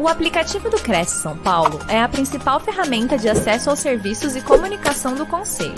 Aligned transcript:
O 0.00 0.08
aplicativo 0.08 0.70
do 0.70 0.82
Cresce 0.82 1.20
São 1.20 1.36
Paulo 1.36 1.78
é 1.86 2.00
a 2.00 2.08
principal 2.08 2.58
ferramenta 2.58 3.18
de 3.18 3.28
acesso 3.28 3.68
aos 3.68 3.80
serviços 3.80 4.34
e 4.34 4.40
comunicação 4.40 5.14
do 5.14 5.26
Conselho. 5.26 5.76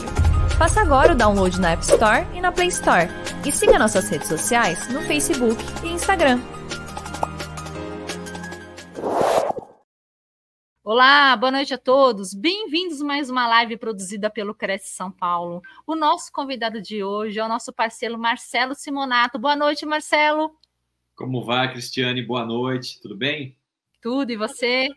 Faça 0.57 0.81
agora 0.81 1.13
o 1.13 1.17
download 1.17 1.61
na 1.61 1.73
App 1.73 1.83
Store 1.83 2.25
e 2.33 2.41
na 2.41 2.53
Play 2.53 2.69
Store. 2.69 3.09
E 3.45 3.51
siga 3.51 3.81
nossas 3.81 4.09
redes 4.09 4.29
sociais 4.29 4.87
no 4.95 5.03
Facebook 5.03 5.61
e 5.85 5.89
Instagram. 5.89 6.39
Olá, 10.85 11.37
boa 11.37 11.51
noite 11.51 11.75
a 11.75 11.79
todos. 11.79 12.33
Bem-vindos 12.33 13.03
a 13.03 13.05
mais 13.05 13.29
uma 13.29 13.49
live 13.49 13.77
produzida 13.77 14.31
pelo 14.31 14.55
Cresce 14.55 14.95
São 14.95 15.11
Paulo. 15.11 15.61
O 15.85 15.97
nosso 15.97 16.31
convidado 16.31 16.81
de 16.81 17.03
hoje 17.03 17.41
é 17.41 17.45
o 17.45 17.49
nosso 17.49 17.73
parceiro 17.73 18.17
Marcelo 18.17 18.77
Simonato. 18.77 19.37
Boa 19.37 19.57
noite, 19.57 19.85
Marcelo. 19.85 20.53
Como 21.17 21.45
vai, 21.45 21.73
Cristiane? 21.73 22.23
Boa 22.23 22.47
noite. 22.47 23.01
Tudo 23.03 23.17
bem? 23.17 23.61
Tudo, 24.03 24.33
e 24.33 24.37
você? 24.37 24.89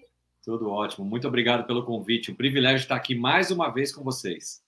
Tudo 0.44 0.68
ótimo. 0.68 1.06
Muito 1.06 1.28
obrigado 1.28 1.68
pelo 1.68 1.86
convite. 1.86 2.32
Um 2.32 2.36
privilégio 2.36 2.84
estar 2.84 2.96
aqui 2.96 3.14
mais 3.14 3.52
uma 3.52 3.70
vez 3.70 3.94
com 3.94 4.04
vocês. 4.04 4.64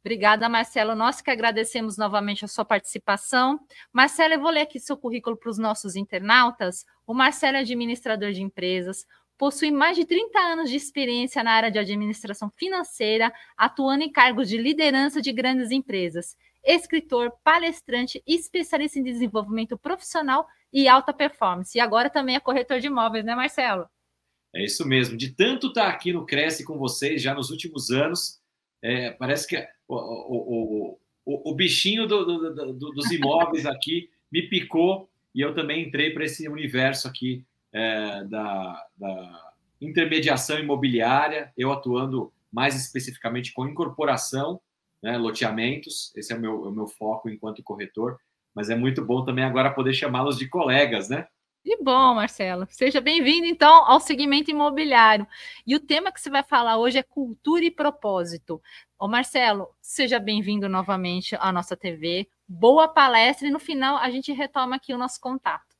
Obrigada, 0.00 0.48
Marcelo. 0.48 0.94
Nós 0.94 1.20
que 1.20 1.32
agradecemos 1.32 1.98
novamente 1.98 2.44
a 2.44 2.48
sua 2.48 2.64
participação. 2.64 3.58
Marcelo, 3.92 4.34
eu 4.34 4.40
vou 4.40 4.50
ler 4.50 4.60
aqui 4.60 4.78
seu 4.78 4.96
currículo 4.96 5.36
para 5.36 5.50
os 5.50 5.58
nossos 5.58 5.96
internautas. 5.96 6.86
O 7.04 7.12
Marcelo 7.12 7.56
é 7.56 7.60
administrador 7.60 8.30
de 8.30 8.40
empresas, 8.40 9.04
possui 9.36 9.72
mais 9.72 9.96
de 9.96 10.04
30 10.04 10.38
anos 10.38 10.70
de 10.70 10.76
experiência 10.76 11.42
na 11.42 11.50
área 11.50 11.70
de 11.70 11.80
administração 11.80 12.48
financeira, 12.56 13.32
atuando 13.56 14.04
em 14.04 14.12
cargos 14.12 14.48
de 14.48 14.58
liderança 14.58 15.20
de 15.20 15.32
grandes 15.32 15.72
empresas. 15.72 16.36
Escritor, 16.64 17.32
palestrante, 17.42 18.22
especialista 18.24 19.00
em 19.00 19.02
desenvolvimento 19.02 19.76
profissional 19.76 20.46
e 20.72 20.88
alta 20.88 21.12
performance. 21.12 21.76
E 21.76 21.80
agora 21.80 22.10
também 22.10 22.36
é 22.36 22.40
corretor 22.40 22.80
de 22.80 22.86
imóveis, 22.86 23.24
né, 23.24 23.34
Marcelo? 23.34 23.86
É 24.54 24.64
isso 24.64 24.86
mesmo. 24.86 25.16
De 25.16 25.30
tanto 25.30 25.68
estar 25.68 25.88
aqui 25.88 26.12
no 26.12 26.24
Cresce 26.24 26.64
com 26.64 26.78
vocês 26.78 27.20
já 27.22 27.34
nos 27.34 27.50
últimos 27.50 27.90
anos, 27.90 28.40
é, 28.82 29.10
parece 29.12 29.46
que 29.46 29.56
o, 29.88 29.94
o, 29.94 30.98
o, 31.24 31.50
o 31.50 31.54
bichinho 31.54 32.06
do, 32.06 32.24
do, 32.24 32.72
do, 32.72 32.90
dos 32.92 33.10
imóveis 33.10 33.66
aqui 33.66 34.08
me 34.30 34.42
picou 34.48 35.08
e 35.34 35.40
eu 35.40 35.54
também 35.54 35.86
entrei 35.86 36.10
para 36.12 36.24
esse 36.24 36.48
universo 36.48 37.06
aqui 37.06 37.44
é, 37.72 38.24
da, 38.24 38.86
da 38.96 39.52
intermediação 39.80 40.58
imobiliária, 40.58 41.52
eu 41.56 41.70
atuando 41.70 42.32
mais 42.50 42.74
especificamente 42.74 43.52
com 43.52 43.68
incorporação, 43.68 44.60
né, 45.02 45.18
loteamentos, 45.18 46.10
esse 46.16 46.32
é 46.32 46.36
o 46.36 46.40
meu, 46.40 46.64
é 46.64 46.68
o 46.68 46.72
meu 46.72 46.86
foco 46.86 47.28
enquanto 47.28 47.62
corretor, 47.62 48.18
mas 48.56 48.70
é 48.70 48.74
muito 48.74 49.04
bom 49.04 49.22
também 49.22 49.44
agora 49.44 49.70
poder 49.70 49.92
chamá-los 49.92 50.38
de 50.38 50.48
colegas, 50.48 51.10
né? 51.10 51.28
Que 51.62 51.76
bom, 51.76 52.14
Marcelo. 52.14 52.66
Seja 52.70 53.00
bem-vindo, 53.00 53.44
então, 53.44 53.84
ao 53.84 54.00
segmento 54.00 54.50
imobiliário. 54.50 55.26
E 55.66 55.76
o 55.76 55.80
tema 55.80 56.10
que 56.10 56.20
você 56.20 56.30
vai 56.30 56.42
falar 56.42 56.78
hoje 56.78 56.96
é 56.96 57.02
cultura 57.02 57.64
e 57.64 57.70
propósito. 57.70 58.62
Ô, 58.98 59.06
Marcelo, 59.06 59.68
seja 59.82 60.18
bem-vindo 60.18 60.70
novamente 60.70 61.36
à 61.38 61.52
nossa 61.52 61.76
TV. 61.76 62.28
Boa 62.48 62.88
palestra 62.88 63.46
e 63.46 63.50
no 63.50 63.58
final 63.58 63.98
a 63.98 64.08
gente 64.08 64.32
retoma 64.32 64.76
aqui 64.76 64.94
o 64.94 64.98
nosso 64.98 65.20
contato. 65.20 65.76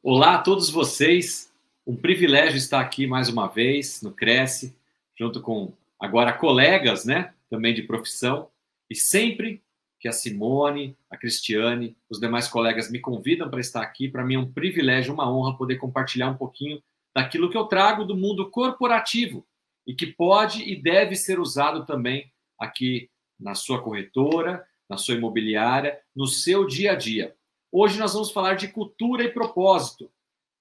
Olá 0.00 0.34
a 0.34 0.42
todos 0.42 0.70
vocês. 0.70 1.52
Um 1.84 1.96
privilégio 1.96 2.58
estar 2.58 2.80
aqui 2.80 3.06
mais 3.06 3.28
uma 3.28 3.48
vez 3.48 4.02
no 4.02 4.12
Cresce, 4.12 4.76
junto 5.18 5.40
com 5.40 5.72
agora 5.98 6.32
colegas, 6.32 7.04
né? 7.04 7.34
Também 7.50 7.74
de 7.74 7.82
profissão. 7.82 8.50
E 8.88 8.94
sempre 8.94 9.63
que 10.04 10.08
a 10.08 10.12
Simone, 10.12 10.94
a 11.08 11.16
Cristiane, 11.16 11.96
os 12.10 12.20
demais 12.20 12.46
colegas 12.46 12.90
me 12.90 13.00
convidam 13.00 13.48
para 13.48 13.58
estar 13.58 13.80
aqui. 13.80 14.06
Para 14.06 14.22
mim 14.22 14.34
é 14.34 14.38
um 14.38 14.52
privilégio, 14.52 15.14
uma 15.14 15.34
honra 15.34 15.56
poder 15.56 15.76
compartilhar 15.76 16.28
um 16.28 16.36
pouquinho 16.36 16.82
daquilo 17.16 17.48
que 17.48 17.56
eu 17.56 17.64
trago 17.64 18.04
do 18.04 18.14
mundo 18.14 18.50
corporativo 18.50 19.46
e 19.86 19.94
que 19.94 20.04
pode 20.04 20.62
e 20.62 20.76
deve 20.76 21.16
ser 21.16 21.40
usado 21.40 21.86
também 21.86 22.30
aqui 22.60 23.08
na 23.40 23.54
sua 23.54 23.80
corretora, 23.80 24.62
na 24.90 24.98
sua 24.98 25.14
imobiliária, 25.14 25.98
no 26.14 26.26
seu 26.26 26.66
dia 26.66 26.92
a 26.92 26.94
dia. 26.94 27.34
Hoje 27.72 27.98
nós 27.98 28.12
vamos 28.12 28.30
falar 28.30 28.56
de 28.56 28.68
cultura 28.68 29.24
e 29.24 29.32
propósito. 29.32 30.12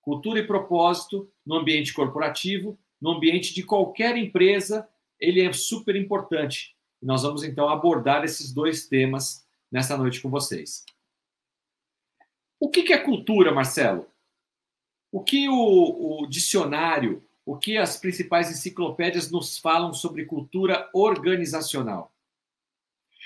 Cultura 0.01 0.39
e 0.39 0.47
propósito 0.47 1.29
no 1.45 1.55
ambiente 1.55 1.91
corporativo, 1.91 2.79
no 3.01 3.11
ambiente 3.11 3.53
de 3.53 3.63
qualquer 3.63 4.15
empresa, 4.15 4.87
ele 5.19 5.41
é 5.41 5.51
super 5.51 5.97
importante. 5.97 6.72
E 7.03 7.05
nós 7.05 7.23
vamos 7.23 7.43
então 7.43 7.67
abordar 7.67 8.23
esses 8.23 8.53
dois 8.53 8.87
temas 8.87 9.45
nessa 9.69 9.97
noite 9.97 10.21
com 10.21 10.29
vocês. 10.29 10.85
O 12.57 12.69
que 12.69 12.93
é 12.93 12.97
cultura, 12.97 13.51
Marcelo? 13.51 14.07
O 15.11 15.21
que 15.21 15.49
o, 15.49 16.21
o 16.21 16.27
dicionário, 16.27 17.21
o 17.45 17.57
que 17.57 17.77
as 17.77 17.97
principais 17.97 18.49
enciclopédias 18.49 19.29
nos 19.29 19.57
falam 19.57 19.93
sobre 19.93 20.23
cultura 20.23 20.89
organizacional? 20.93 22.09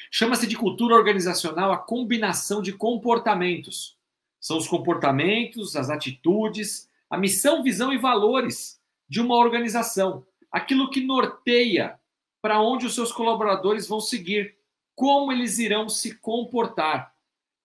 Chama-se 0.10 0.48
de 0.48 0.58
cultura 0.58 0.96
organizacional 0.96 1.72
a 1.72 1.78
combinação 1.78 2.64
de 2.64 2.74
comportamentos. 2.74 3.96
São 4.40 4.58
os 4.58 4.68
comportamentos, 4.68 5.76
as 5.76 5.92
atitudes, 5.92 6.90
a 7.08 7.16
missão, 7.16 7.62
visão 7.62 7.94
e 7.94 7.98
valores 8.00 8.82
de 9.08 9.22
uma 9.22 9.36
organização. 9.36 10.26
Aquilo 10.52 10.90
que 10.90 11.06
norteia 11.06 12.00
para 12.42 12.62
onde 12.62 12.86
os 12.86 12.96
seus 12.96 13.12
colaboradores 13.12 13.88
vão 13.88 14.00
seguir, 14.00 14.58
como 14.96 15.32
eles 15.32 15.60
irão 15.60 15.90
se 15.90 16.18
comportar. 16.20 17.14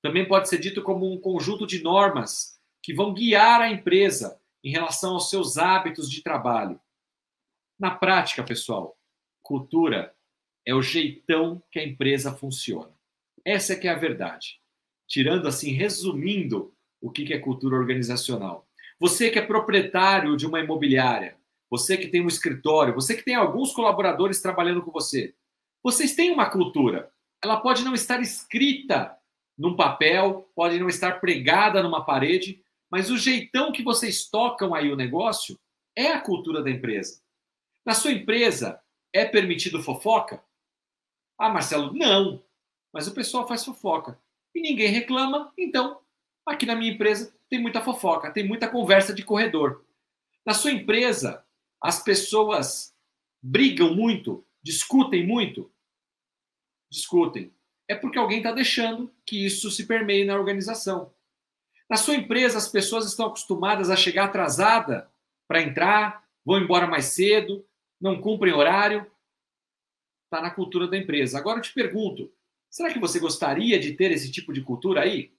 Também 0.02 0.26
pode 0.26 0.48
ser 0.48 0.58
dito 0.58 0.82
como 0.82 1.10
um 1.10 1.20
conjunto 1.20 1.66
de 1.66 1.82
normas 1.82 2.60
que 2.82 2.92
vão 2.92 3.14
guiar 3.14 3.60
a 3.60 3.70
empresa 3.70 4.40
em 4.64 4.70
relação 4.70 5.14
aos 5.14 5.30
seus 5.30 5.56
hábitos 5.56 6.10
de 6.10 6.22
trabalho. 6.22 6.80
Na 7.78 7.90
prática, 7.90 8.42
pessoal, 8.42 8.96
cultura 9.42 10.14
é 10.66 10.74
o 10.74 10.82
jeitão 10.82 11.62
que 11.70 11.78
a 11.78 11.84
empresa 11.84 12.32
funciona. 12.32 12.90
Essa 13.44 13.72
é 13.72 13.76
que 13.76 13.88
é 13.88 13.90
a 13.90 13.98
verdade. 13.98 14.60
Tirando 15.08 15.48
assim, 15.48 15.72
resumindo 15.72 16.74
o 17.00 17.10
que 17.10 17.32
é 17.32 17.38
cultura 17.38 17.76
organizacional. 17.76 18.66
Você 18.98 19.30
que 19.30 19.38
é 19.38 19.42
proprietário 19.44 20.36
de 20.36 20.46
uma 20.46 20.60
imobiliária, 20.60 21.36
você 21.72 21.96
que 21.96 22.08
tem 22.08 22.20
um 22.22 22.28
escritório, 22.28 22.92
você 22.92 23.16
que 23.16 23.24
tem 23.24 23.34
alguns 23.34 23.72
colaboradores 23.72 24.42
trabalhando 24.42 24.82
com 24.82 24.90
você, 24.90 25.34
vocês 25.82 26.14
têm 26.14 26.30
uma 26.30 26.50
cultura. 26.50 27.10
Ela 27.42 27.62
pode 27.62 27.82
não 27.82 27.94
estar 27.94 28.20
escrita 28.20 29.16
num 29.56 29.74
papel, 29.74 30.52
pode 30.54 30.78
não 30.78 30.86
estar 30.86 31.18
pregada 31.18 31.82
numa 31.82 32.04
parede, 32.04 32.62
mas 32.90 33.10
o 33.10 33.16
jeitão 33.16 33.72
que 33.72 33.82
vocês 33.82 34.28
tocam 34.28 34.74
aí 34.74 34.92
o 34.92 34.96
negócio 34.96 35.58
é 35.96 36.08
a 36.08 36.20
cultura 36.20 36.62
da 36.62 36.70
empresa. 36.70 37.22
Na 37.86 37.94
sua 37.94 38.12
empresa, 38.12 38.78
é 39.10 39.24
permitido 39.24 39.82
fofoca? 39.82 40.44
Ah, 41.38 41.48
Marcelo, 41.48 41.94
não. 41.94 42.44
Mas 42.92 43.08
o 43.08 43.14
pessoal 43.14 43.48
faz 43.48 43.64
fofoca. 43.64 44.20
E 44.54 44.60
ninguém 44.60 44.88
reclama, 44.88 45.50
então, 45.56 46.00
aqui 46.44 46.66
na 46.66 46.76
minha 46.76 46.92
empresa 46.92 47.34
tem 47.48 47.58
muita 47.58 47.80
fofoca, 47.80 48.30
tem 48.30 48.46
muita 48.46 48.68
conversa 48.68 49.14
de 49.14 49.22
corredor. 49.22 49.86
Na 50.44 50.52
sua 50.52 50.70
empresa, 50.70 51.41
as 51.82 52.02
pessoas 52.02 52.94
brigam 53.42 53.92
muito, 53.94 54.46
discutem 54.62 55.26
muito? 55.26 55.72
Discutem. 56.88 57.52
É 57.88 57.94
porque 57.96 58.18
alguém 58.18 58.38
está 58.38 58.52
deixando 58.52 59.12
que 59.26 59.44
isso 59.44 59.70
se 59.70 59.86
permeie 59.86 60.24
na 60.24 60.38
organização. 60.38 61.12
Na 61.90 61.96
sua 61.96 62.14
empresa, 62.14 62.56
as 62.56 62.68
pessoas 62.68 63.04
estão 63.06 63.26
acostumadas 63.26 63.90
a 63.90 63.96
chegar 63.96 64.26
atrasada 64.26 65.10
para 65.48 65.60
entrar, 65.60 66.24
vão 66.44 66.60
embora 66.60 66.86
mais 66.86 67.06
cedo, 67.06 67.66
não 68.00 68.20
cumprem 68.20 68.54
horário. 68.54 69.10
Está 70.24 70.40
na 70.40 70.50
cultura 70.50 70.86
da 70.86 70.96
empresa. 70.96 71.36
Agora 71.36 71.58
eu 71.58 71.62
te 71.62 71.74
pergunto: 71.74 72.32
será 72.70 72.92
que 72.92 73.00
você 73.00 73.18
gostaria 73.18 73.78
de 73.78 73.92
ter 73.94 74.12
esse 74.12 74.30
tipo 74.30 74.52
de 74.52 74.62
cultura 74.62 75.02
aí? 75.02 75.34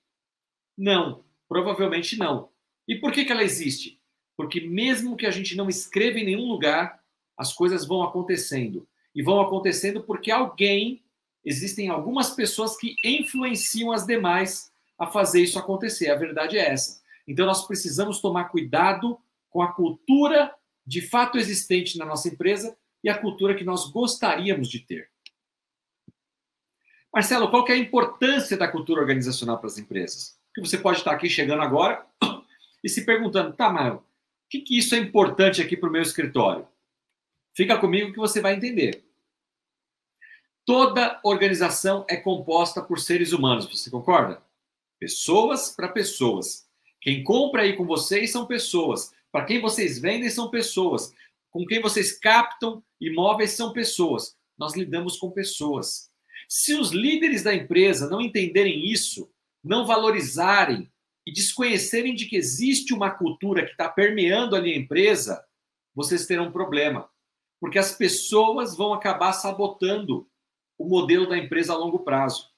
Não, 0.78 1.24
provavelmente 1.48 2.18
não. 2.18 2.52
E 2.88 2.96
por 2.96 3.12
que, 3.12 3.24
que 3.24 3.31
ela 3.31 3.44
existe? 3.44 4.03
Porque 4.35 4.61
mesmo 4.61 5.16
que 5.16 5.25
a 5.25 5.31
gente 5.31 5.55
não 5.55 5.69
escreva 5.69 6.19
em 6.19 6.25
nenhum 6.25 6.47
lugar, 6.47 7.00
as 7.38 7.53
coisas 7.53 7.85
vão 7.85 8.03
acontecendo. 8.03 8.88
E 9.15 9.21
vão 9.21 9.39
acontecendo 9.41 10.01
porque 10.03 10.31
alguém, 10.31 11.03
existem 11.45 11.89
algumas 11.89 12.31
pessoas 12.31 12.75
que 12.77 12.95
influenciam 13.03 13.91
as 13.91 14.06
demais 14.06 14.71
a 14.97 15.07
fazer 15.07 15.41
isso 15.41 15.59
acontecer. 15.59 16.09
A 16.09 16.15
verdade 16.15 16.57
é 16.57 16.69
essa. 16.69 17.01
Então 17.27 17.45
nós 17.45 17.65
precisamos 17.68 18.19
tomar 18.19 18.45
cuidado 18.45 19.19
com 19.50 19.62
a 19.62 19.71
cultura 19.71 20.53
de 20.86 21.01
fato 21.01 21.38
existente 21.38 21.97
na 21.97 22.06
nossa 22.06 22.27
empresa 22.27 22.75
e 23.03 23.09
a 23.09 23.18
cultura 23.18 23.56
que 23.56 23.63
nós 23.63 23.89
gostaríamos 23.89 24.68
de 24.68 24.79
ter. 24.79 25.09
Marcelo, 27.13 27.50
qual 27.50 27.68
é 27.68 27.74
a 27.74 27.77
importância 27.77 28.57
da 28.57 28.68
cultura 28.68 29.00
organizacional 29.00 29.59
para 29.59 29.68
as 29.68 29.77
empresas? 29.77 30.36
Porque 30.47 30.68
você 30.68 30.77
pode 30.77 30.97
estar 30.97 31.12
aqui 31.12 31.29
chegando 31.29 31.62
agora 31.62 32.06
e 32.83 32.89
se 32.89 33.06
perguntando, 33.06 33.53
tá, 33.53 33.69
Maio, 33.69 34.03
que, 34.53 34.61
que 34.61 34.77
isso 34.77 34.94
é 34.94 35.00
importante 35.00 35.63
aqui 35.63 35.75
para 35.75 35.89
o 35.89 35.91
meu 35.91 36.03
escritório? 36.03 36.67
Fica 37.55 37.79
comigo 37.79 38.11
que 38.11 38.19
você 38.19 38.39
vai 38.39 38.53
entender. 38.53 39.03
Toda 40.63 41.19
organização 41.23 42.05
é 42.07 42.17
composta 42.17 42.79
por 42.79 43.00
seres 43.00 43.33
humanos, 43.33 43.65
você 43.65 43.89
concorda? 43.89 44.44
Pessoas 45.00 45.71
para 45.71 45.88
pessoas. 45.88 46.67
Quem 47.01 47.23
compra 47.23 47.63
aí 47.63 47.75
com 47.75 47.85
vocês 47.85 48.31
são 48.31 48.45
pessoas. 48.45 49.11
Para 49.31 49.45
quem 49.45 49.59
vocês 49.59 49.97
vendem 49.97 50.29
são 50.29 50.51
pessoas. 50.51 51.11
Com 51.50 51.65
quem 51.65 51.81
vocês 51.81 52.17
captam 52.17 52.83
imóveis 53.01 53.51
são 53.51 53.73
pessoas. 53.73 54.38
Nós 54.55 54.75
lidamos 54.75 55.17
com 55.17 55.31
pessoas. 55.31 56.11
Se 56.47 56.75
os 56.75 56.91
líderes 56.91 57.41
da 57.41 57.55
empresa 57.55 58.07
não 58.07 58.21
entenderem 58.21 58.85
isso, 58.85 59.31
não 59.63 59.85
valorizarem 59.85 60.91
e 61.25 61.31
desconhecerem 61.31 62.14
de 62.14 62.25
que 62.25 62.36
existe 62.36 62.94
uma 62.94 63.12
cultura 63.12 63.66
que 63.66 63.72
está 63.72 63.88
permeando 63.88 64.56
ali 64.56 64.74
a 64.74 64.78
empresa, 64.78 65.44
vocês 65.96 66.25
terão 66.25 66.48
um 66.48 66.52
problema. 66.52 67.10
Porque 67.60 67.80
as 67.80 67.96
pessoas 67.96 68.75
vão 68.75 68.94
acabar 68.94 69.31
sabotando 69.34 70.30
o 70.78 70.86
modelo 70.86 71.28
da 71.28 71.38
empresa 71.38 71.74
a 71.74 71.78
longo 71.78 72.00
prazo. 72.00 72.50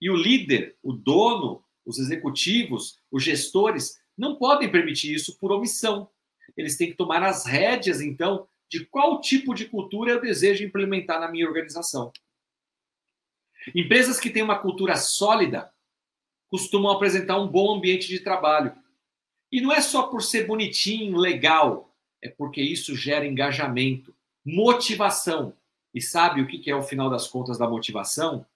E 0.00 0.08
o 0.08 0.16
líder, 0.16 0.76
o 0.82 0.92
dono, 0.92 1.64
os 1.84 1.98
executivos, 1.98 3.00
os 3.10 3.22
gestores, 3.22 3.98
não 4.16 4.36
podem 4.36 4.70
permitir 4.70 5.12
isso 5.12 5.38
por 5.38 5.50
omissão. 5.50 6.08
Eles 6.56 6.76
têm 6.76 6.90
que 6.90 6.96
tomar 6.96 7.22
as 7.22 7.44
rédeas, 7.46 8.00
então, 8.00 8.46
de 8.70 8.84
qual 8.86 9.20
tipo 9.20 9.54
de 9.54 9.66
cultura 9.66 10.12
eu 10.12 10.20
desejo 10.20 10.64
implementar 10.64 11.20
na 11.20 11.28
minha 11.28 11.46
organização. 11.46 12.12
Empresas 13.74 14.20
que 14.20 14.30
têm 14.30 14.42
uma 14.42 14.58
cultura 14.58 14.96
sólida 14.96 15.72
costumam 16.54 16.92
apresentar 16.92 17.36
um 17.40 17.48
bom 17.48 17.74
ambiente 17.74 18.06
de 18.06 18.20
trabalho. 18.20 18.72
E 19.50 19.60
não 19.60 19.72
é 19.72 19.80
só 19.80 20.04
por 20.04 20.22
ser 20.22 20.46
bonitinho, 20.46 21.16
legal, 21.16 21.92
é 22.22 22.28
porque 22.28 22.62
isso 22.62 22.94
gera 22.94 23.26
engajamento, 23.26 24.14
motivação. 24.46 25.52
E 25.92 26.00
sabe 26.00 26.40
o 26.40 26.46
que 26.46 26.70
é 26.70 26.76
o 26.76 26.82
final 26.84 27.10
das 27.10 27.26
contas 27.26 27.58
da 27.58 27.68
motivação? 27.68 28.46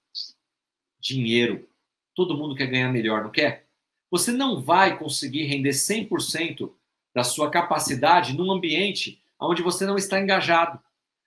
Dinheiro. 1.01 1.69
Todo 2.15 2.37
mundo 2.37 2.55
quer 2.55 2.69
ganhar 2.69 2.93
melhor, 2.93 3.25
não 3.25 3.33
quer? 3.33 3.67
Você 4.13 4.31
não 4.31 4.63
vai 4.63 4.97
conseguir 4.97 5.47
render 5.47 5.71
100% 5.71 6.71
da 7.13 7.25
sua 7.25 7.51
capacidade 7.51 8.33
num 8.33 8.53
ambiente 8.53 9.21
onde 9.41 9.61
você 9.61 9.85
não 9.85 9.97
está 9.97 10.21
engajado, 10.21 10.79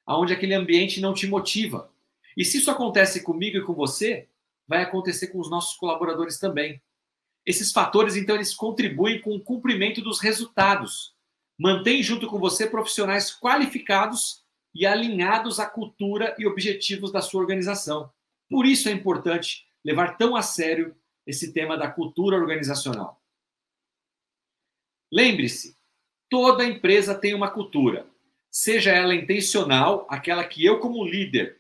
onde 0.08 0.32
aquele 0.32 0.54
ambiente 0.54 1.02
não 1.02 1.14
te 1.14 1.28
motiva. 1.28 1.92
E 2.38 2.46
se 2.46 2.60
isso 2.60 2.72
acontece 2.72 3.24
comigo 3.24 3.58
e 3.58 3.62
com 3.62 3.74
você, 3.74 4.30
vai 4.72 4.84
acontecer 4.84 5.28
com 5.28 5.38
os 5.38 5.50
nossos 5.50 5.76
colaboradores 5.76 6.40
também. 6.40 6.82
Esses 7.46 7.74
fatores, 7.74 8.16
então, 8.16 8.36
eles 8.36 8.54
contribuem 8.54 9.20
com 9.20 9.36
o 9.36 9.42
cumprimento 9.42 10.02
dos 10.02 10.22
resultados. 10.22 11.14
Mantém 11.60 12.02
junto 12.02 12.26
com 12.26 12.40
você 12.40 12.66
profissionais 12.66 13.38
qualificados 13.38 14.46
e 14.74 14.86
alinhados 14.86 15.60
à 15.60 15.66
cultura 15.66 16.34
e 16.40 16.48
objetivos 16.48 17.12
da 17.12 17.22
sua 17.22 17.42
organização. 17.42 18.10
Por 18.50 18.66
isso 18.66 18.88
é 18.88 18.94
importante 18.94 19.68
levar 19.84 20.18
tão 20.18 20.38
a 20.38 20.42
sério 20.42 20.96
esse 21.28 21.52
tema 21.52 21.78
da 21.78 21.92
cultura 21.92 22.38
organizacional. 22.38 23.22
Lembre-se, 25.12 25.76
toda 26.30 26.64
empresa 26.64 27.14
tem 27.14 27.34
uma 27.34 27.52
cultura, 27.52 28.08
seja 28.50 28.92
ela 28.92 29.14
intencional, 29.14 30.08
aquela 30.10 30.46
que 30.46 30.64
eu, 30.64 30.80
como 30.80 31.04
líder, 31.04 31.60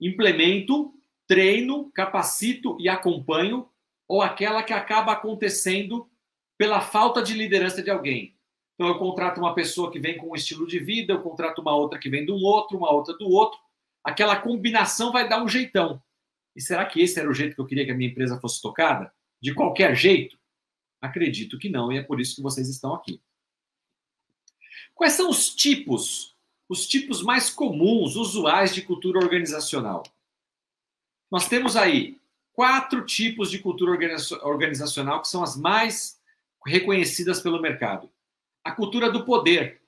implemento, 0.00 0.94
treino, 1.28 1.92
capacito 1.92 2.76
e 2.80 2.88
acompanho, 2.88 3.68
ou 4.08 4.22
aquela 4.22 4.62
que 4.62 4.72
acaba 4.72 5.12
acontecendo 5.12 6.08
pela 6.56 6.80
falta 6.80 7.22
de 7.22 7.34
liderança 7.34 7.82
de 7.82 7.90
alguém. 7.90 8.34
Então, 8.74 8.88
eu 8.88 8.98
contrato 8.98 9.38
uma 9.38 9.54
pessoa 9.54 9.92
que 9.92 10.00
vem 10.00 10.16
com 10.16 10.30
um 10.30 10.34
estilo 10.34 10.66
de 10.66 10.78
vida, 10.78 11.12
eu 11.12 11.20
contrato 11.20 11.60
uma 11.60 11.76
outra 11.76 11.98
que 11.98 12.08
vem 12.08 12.24
de 12.24 12.32
um 12.32 12.42
outro, 12.42 12.78
uma 12.78 12.90
outra 12.90 13.14
do 13.16 13.28
outro. 13.28 13.60
Aquela 14.02 14.36
combinação 14.36 15.12
vai 15.12 15.28
dar 15.28 15.42
um 15.42 15.48
jeitão. 15.48 16.02
E 16.56 16.60
será 16.60 16.86
que 16.86 17.00
esse 17.00 17.20
era 17.20 17.28
o 17.28 17.34
jeito 17.34 17.54
que 17.54 17.60
eu 17.60 17.66
queria 17.66 17.84
que 17.84 17.90
a 17.90 17.94
minha 17.94 18.10
empresa 18.10 18.40
fosse 18.40 18.62
tocada? 18.62 19.12
De 19.40 19.52
qualquer 19.54 19.94
jeito? 19.94 20.38
Acredito 21.00 21.58
que 21.58 21.68
não, 21.68 21.92
e 21.92 21.98
é 21.98 22.02
por 22.02 22.20
isso 22.20 22.36
que 22.36 22.42
vocês 22.42 22.68
estão 22.68 22.94
aqui. 22.94 23.20
Quais 24.94 25.12
são 25.12 25.28
os 25.28 25.54
tipos, 25.54 26.34
os 26.68 26.86
tipos 26.86 27.22
mais 27.22 27.50
comuns, 27.50 28.16
usuais 28.16 28.74
de 28.74 28.82
cultura 28.82 29.18
organizacional? 29.18 30.02
Nós 31.30 31.48
temos 31.48 31.76
aí 31.76 32.20
quatro 32.52 33.04
tipos 33.04 33.50
de 33.50 33.58
cultura 33.58 33.92
organizacional 34.42 35.22
que 35.22 35.28
são 35.28 35.42
as 35.42 35.56
mais 35.56 36.20
reconhecidas 36.66 37.40
pelo 37.40 37.60
mercado. 37.60 38.10
A 38.64 38.72
cultura 38.72 39.10
do 39.10 39.24
poder. 39.24 39.80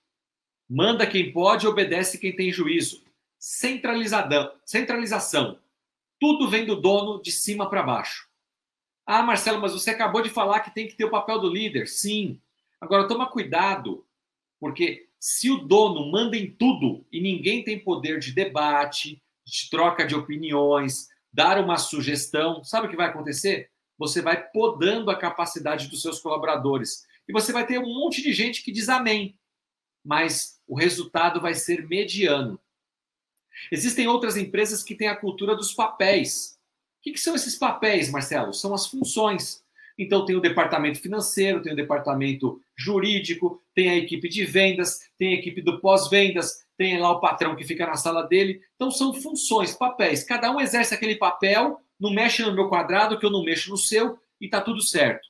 Manda 0.68 1.06
quem 1.06 1.32
pode, 1.32 1.66
obedece 1.66 2.18
quem 2.18 2.34
tem 2.34 2.52
juízo. 2.52 3.02
Centralização. 3.38 5.58
Tudo 6.20 6.48
vem 6.48 6.64
do 6.64 6.76
dono 6.76 7.20
de 7.20 7.32
cima 7.32 7.68
para 7.68 7.82
baixo. 7.82 8.28
Ah, 9.04 9.22
Marcelo, 9.22 9.60
mas 9.60 9.72
você 9.72 9.90
acabou 9.90 10.22
de 10.22 10.28
falar 10.28 10.60
que 10.60 10.72
tem 10.72 10.86
que 10.86 10.94
ter 10.94 11.04
o 11.04 11.10
papel 11.10 11.40
do 11.40 11.50
líder. 11.50 11.88
Sim. 11.88 12.40
Agora 12.80 13.08
toma 13.08 13.26
cuidado 13.26 14.06
porque 14.60 15.08
se 15.18 15.50
o 15.50 15.58
dono 15.58 16.10
manda 16.10 16.36
em 16.36 16.50
tudo 16.50 17.04
e 17.10 17.20
ninguém 17.20 17.64
tem 17.64 17.78
poder 17.78 18.20
de 18.20 18.32
debate, 18.32 19.20
de 19.44 19.70
troca 19.70 20.06
de 20.06 20.14
opiniões, 20.14 21.08
dar 21.32 21.62
uma 21.62 21.76
sugestão, 21.76 22.62
sabe 22.64 22.86
o 22.86 22.90
que 22.90 22.96
vai 22.96 23.08
acontecer? 23.08 23.70
Você 23.98 24.22
vai 24.22 24.48
podando 24.50 25.10
a 25.10 25.18
capacidade 25.18 25.88
dos 25.88 26.02
seus 26.02 26.18
colaboradores. 26.18 27.06
E 27.28 27.32
você 27.32 27.52
vai 27.52 27.66
ter 27.66 27.78
um 27.78 27.94
monte 27.94 28.22
de 28.22 28.32
gente 28.32 28.62
que 28.62 28.72
diz 28.72 28.88
amém, 28.88 29.38
mas 30.04 30.60
o 30.66 30.76
resultado 30.76 31.40
vai 31.40 31.54
ser 31.54 31.86
mediano. 31.86 32.58
Existem 33.70 34.08
outras 34.08 34.36
empresas 34.36 34.82
que 34.82 34.94
têm 34.94 35.08
a 35.08 35.16
cultura 35.16 35.54
dos 35.54 35.72
papéis. 35.72 36.58
O 36.98 37.02
que, 37.02 37.12
que 37.12 37.20
são 37.20 37.34
esses 37.34 37.56
papéis, 37.56 38.10
Marcelo? 38.10 38.52
São 38.52 38.74
as 38.74 38.86
funções. 38.86 39.62
Então, 39.98 40.24
tem 40.24 40.34
o 40.34 40.40
departamento 40.40 40.98
financeiro, 40.98 41.62
tem 41.62 41.72
o 41.72 41.76
departamento 41.76 42.60
jurídico, 42.74 43.62
tem 43.74 43.90
a 43.90 43.96
equipe 43.96 44.28
de 44.28 44.46
vendas, 44.46 45.00
tem 45.18 45.34
a 45.34 45.38
equipe 45.38 45.60
do 45.60 45.78
pós-vendas, 45.80 46.64
tem 46.80 46.98
lá 46.98 47.10
o 47.10 47.20
patrão 47.20 47.54
que 47.54 47.62
fica 47.62 47.86
na 47.86 47.94
sala 47.94 48.22
dele. 48.22 48.62
Então, 48.74 48.90
são 48.90 49.12
funções, 49.12 49.74
papéis. 49.74 50.24
Cada 50.24 50.50
um 50.50 50.58
exerce 50.58 50.94
aquele 50.94 51.14
papel, 51.14 51.78
não 52.00 52.10
mexe 52.10 52.42
no 52.42 52.54
meu 52.54 52.70
quadrado, 52.70 53.18
que 53.18 53.26
eu 53.26 53.30
não 53.30 53.44
mexo 53.44 53.68
no 53.68 53.76
seu, 53.76 54.18
e 54.40 54.46
está 54.46 54.62
tudo 54.62 54.80
certo. 54.80 55.28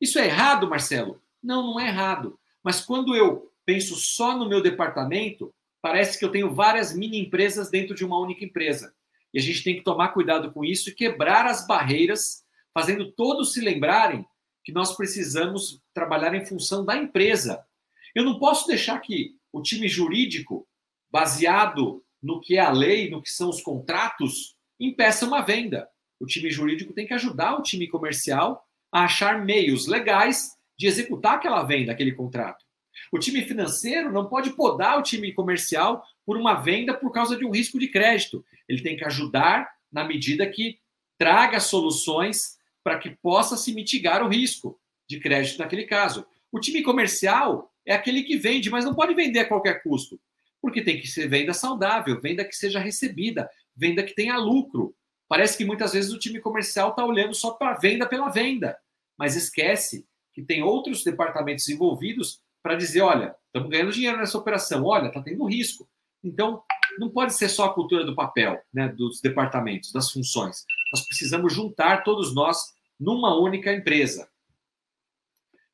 Isso 0.00 0.20
é 0.20 0.26
errado, 0.26 0.70
Marcelo? 0.70 1.20
Não, 1.42 1.64
não 1.64 1.80
é 1.80 1.88
errado. 1.88 2.38
Mas 2.62 2.80
quando 2.80 3.16
eu 3.16 3.52
penso 3.66 3.96
só 3.96 4.38
no 4.38 4.48
meu 4.48 4.62
departamento, 4.62 5.52
parece 5.82 6.16
que 6.16 6.24
eu 6.24 6.30
tenho 6.30 6.54
várias 6.54 6.94
mini 6.94 7.18
empresas 7.18 7.68
dentro 7.68 7.92
de 7.92 8.04
uma 8.04 8.20
única 8.20 8.44
empresa. 8.44 8.94
E 9.34 9.40
a 9.40 9.42
gente 9.42 9.64
tem 9.64 9.74
que 9.74 9.82
tomar 9.82 10.10
cuidado 10.10 10.52
com 10.52 10.64
isso 10.64 10.90
e 10.90 10.94
quebrar 10.94 11.46
as 11.46 11.66
barreiras 11.66 12.44
fazendo 12.72 13.10
todos 13.10 13.52
se 13.52 13.60
lembrarem 13.60 14.24
que 14.62 14.70
nós 14.70 14.96
precisamos 14.96 15.82
trabalhar 15.92 16.32
em 16.32 16.46
função 16.46 16.84
da 16.84 16.96
empresa. 16.96 17.66
Eu 18.14 18.24
não 18.24 18.38
posso 18.38 18.68
deixar 18.68 18.96
que 19.00 19.39
o 19.52 19.62
time 19.62 19.88
jurídico, 19.88 20.66
baseado 21.10 22.02
no 22.22 22.40
que 22.40 22.56
é 22.56 22.60
a 22.60 22.70
lei, 22.70 23.10
no 23.10 23.22
que 23.22 23.30
são 23.30 23.48
os 23.48 23.62
contratos, 23.62 24.54
impeça 24.78 25.26
uma 25.26 25.40
venda. 25.40 25.88
O 26.18 26.26
time 26.26 26.50
jurídico 26.50 26.92
tem 26.92 27.06
que 27.06 27.14
ajudar 27.14 27.58
o 27.58 27.62
time 27.62 27.88
comercial 27.88 28.64
a 28.92 29.04
achar 29.04 29.44
meios 29.44 29.86
legais 29.86 30.56
de 30.76 30.86
executar 30.86 31.34
aquela 31.34 31.62
venda, 31.62 31.92
aquele 31.92 32.12
contrato. 32.12 32.64
O 33.10 33.18
time 33.18 33.42
financeiro 33.42 34.12
não 34.12 34.28
pode 34.28 34.50
podar 34.50 34.98
o 34.98 35.02
time 35.02 35.32
comercial 35.32 36.04
por 36.24 36.36
uma 36.36 36.54
venda 36.54 36.94
por 36.94 37.12
causa 37.12 37.36
de 37.36 37.44
um 37.44 37.50
risco 37.50 37.78
de 37.78 37.88
crédito. 37.88 38.44
Ele 38.68 38.82
tem 38.82 38.96
que 38.96 39.04
ajudar 39.04 39.70
na 39.90 40.04
medida 40.04 40.46
que 40.46 40.78
traga 41.18 41.60
soluções 41.60 42.58
para 42.82 42.98
que 42.98 43.10
possa 43.10 43.56
se 43.56 43.72
mitigar 43.72 44.22
o 44.22 44.28
risco 44.28 44.78
de 45.08 45.18
crédito 45.20 45.58
naquele 45.58 45.84
caso. 45.84 46.26
O 46.52 46.60
time 46.60 46.82
comercial 46.82 47.69
é 47.86 47.94
aquele 47.94 48.22
que 48.22 48.36
vende, 48.36 48.70
mas 48.70 48.84
não 48.84 48.94
pode 48.94 49.14
vender 49.14 49.40
a 49.40 49.48
qualquer 49.48 49.82
custo, 49.82 50.20
porque 50.60 50.82
tem 50.82 51.00
que 51.00 51.06
ser 51.06 51.28
venda 51.28 51.52
saudável, 51.52 52.20
venda 52.20 52.44
que 52.44 52.54
seja 52.54 52.78
recebida, 52.78 53.48
venda 53.74 54.02
que 54.02 54.14
tenha 54.14 54.36
lucro. 54.36 54.94
Parece 55.28 55.56
que 55.56 55.64
muitas 55.64 55.92
vezes 55.92 56.12
o 56.12 56.18
time 56.18 56.40
comercial 56.40 56.90
está 56.90 57.04
olhando 57.04 57.34
só 57.34 57.52
para 57.52 57.70
a 57.70 57.78
venda 57.78 58.06
pela 58.06 58.28
venda, 58.28 58.76
mas 59.16 59.36
esquece 59.36 60.06
que 60.32 60.42
tem 60.42 60.62
outros 60.62 61.04
departamentos 61.04 61.68
envolvidos 61.68 62.40
para 62.62 62.74
dizer: 62.74 63.00
olha, 63.00 63.34
estamos 63.46 63.70
ganhando 63.70 63.92
dinheiro 63.92 64.18
nessa 64.18 64.38
operação, 64.38 64.84
olha, 64.84 65.08
está 65.08 65.22
tendo 65.22 65.44
risco. 65.46 65.88
Então, 66.22 66.62
não 66.98 67.08
pode 67.08 67.34
ser 67.34 67.48
só 67.48 67.64
a 67.64 67.74
cultura 67.74 68.04
do 68.04 68.14
papel, 68.14 68.60
né, 68.72 68.88
dos 68.88 69.20
departamentos, 69.20 69.92
das 69.92 70.10
funções. 70.10 70.64
Nós 70.92 71.06
precisamos 71.06 71.54
juntar 71.54 72.02
todos 72.02 72.34
nós 72.34 72.74
numa 72.98 73.38
única 73.38 73.72
empresa. 73.72 74.28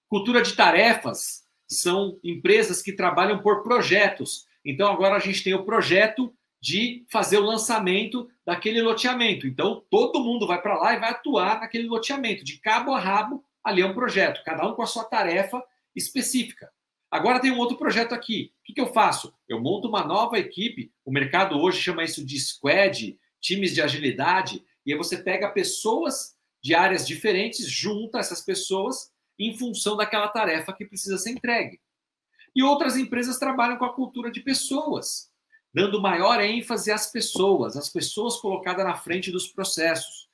Cultura 0.08 0.42
de 0.42 0.54
tarefas 0.54 1.45
são 1.68 2.18
empresas 2.22 2.82
que 2.82 2.92
trabalham 2.92 3.40
por 3.40 3.62
projetos. 3.62 4.46
Então, 4.64 4.90
agora 4.90 5.16
a 5.16 5.20
gente 5.20 5.42
tem 5.42 5.54
o 5.54 5.64
projeto 5.64 6.32
de 6.60 7.04
fazer 7.10 7.38
o 7.38 7.44
lançamento 7.44 8.28
daquele 8.44 8.82
loteamento. 8.82 9.46
Então, 9.46 9.84
todo 9.90 10.22
mundo 10.22 10.46
vai 10.46 10.60
para 10.60 10.78
lá 10.78 10.94
e 10.94 11.00
vai 11.00 11.10
atuar 11.10 11.60
naquele 11.60 11.86
loteamento, 11.86 12.44
de 12.44 12.58
cabo 12.58 12.92
a 12.92 12.98
rabo, 12.98 13.44
ali 13.62 13.82
é 13.82 13.86
um 13.86 13.94
projeto, 13.94 14.42
cada 14.44 14.66
um 14.68 14.74
com 14.74 14.82
a 14.82 14.86
sua 14.86 15.04
tarefa 15.04 15.62
específica. 15.94 16.70
Agora 17.10 17.40
tem 17.40 17.50
um 17.50 17.58
outro 17.58 17.76
projeto 17.76 18.14
aqui. 18.14 18.52
O 18.68 18.74
que, 18.74 18.80
eu 18.80 18.92
faço? 18.92 19.32
Eu 19.48 19.60
monto 19.60 19.88
uma 19.88 20.04
nova 20.04 20.38
equipe. 20.38 20.92
O 21.04 21.12
mercado 21.12 21.56
hoje 21.58 21.80
chama 21.80 22.04
isso 22.04 22.24
de 22.24 22.38
squad, 22.38 23.18
times 23.40 23.72
de 23.72 23.80
agilidade. 23.80 24.64
E 24.84 24.92
aí 24.92 24.98
você 24.98 25.16
pega 25.16 25.48
pessoas 25.50 26.34
de 26.62 26.74
áreas 26.74 27.06
diferentes, 27.06 27.70
junta 27.70 28.18
essas 28.18 28.40
pessoas 28.40 29.12
em 29.38 29.56
função 29.56 29.96
daquela 29.96 30.28
tarefa 30.28 30.72
que 30.72 30.84
precisa 30.84 31.18
ser 31.18 31.30
entregue. 31.30 31.80
E 32.54 32.62
outras 32.62 32.96
empresas 32.96 33.38
trabalham 33.38 33.76
com 33.76 33.84
a 33.84 33.92
cultura 33.92 34.30
de 34.30 34.40
pessoas, 34.40 35.30
dando 35.74 36.00
maior 36.00 36.40
ênfase 36.40 36.90
às 36.90 37.10
pessoas, 37.10 37.76
as 37.76 37.88
pessoas 37.88 38.36
colocadas 38.36 38.84
na 38.84 38.96
frente 38.96 39.30
dos 39.30 39.48
processos. 39.48 40.26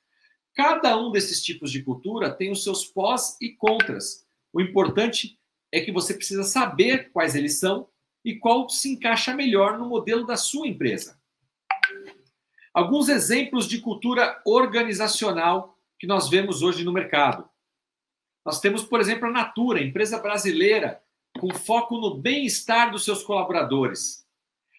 Cada 0.55 0.97
um 0.97 1.11
desses 1.11 1.43
tipos 1.43 1.71
de 1.71 1.83
cultura 1.83 2.31
tem 2.31 2.51
os 2.51 2.63
seus 2.63 2.85
pós 2.85 3.35
e 3.41 3.49
contras. 3.49 4.25
O 4.53 4.61
importante 4.61 5.37
é 5.71 5.81
que 5.81 5.91
você 5.91 6.13
precisa 6.13 6.43
saber 6.43 7.11
quais 7.11 7.35
eles 7.35 7.59
são 7.59 7.89
e 8.23 8.35
qual 8.35 8.69
se 8.69 8.93
encaixa 8.93 9.35
melhor 9.35 9.77
no 9.77 9.89
modelo 9.89 10.25
da 10.25 10.37
sua 10.37 10.67
empresa. 10.67 11.19
Alguns 12.73 13.09
exemplos 13.09 13.67
de 13.67 13.79
cultura 13.79 14.41
organizacional 14.45 15.77
que 15.99 16.07
nós 16.07 16.29
vemos 16.29 16.61
hoje 16.61 16.83
no 16.83 16.93
mercado. 16.93 17.49
Nós 18.45 18.59
temos, 18.59 18.83
por 18.83 18.99
exemplo, 18.99 19.27
a 19.27 19.31
Natura, 19.31 19.81
empresa 19.81 20.19
brasileira 20.19 21.01
com 21.39 21.53
foco 21.53 21.97
no 21.97 22.15
bem-estar 22.15 22.91
dos 22.91 23.03
seus 23.03 23.23
colaboradores. 23.23 24.25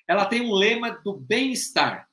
Ela 0.07 0.27
tem 0.27 0.43
um 0.43 0.53
lema 0.53 0.91
do 0.91 1.15
bem-estar. 1.15 2.09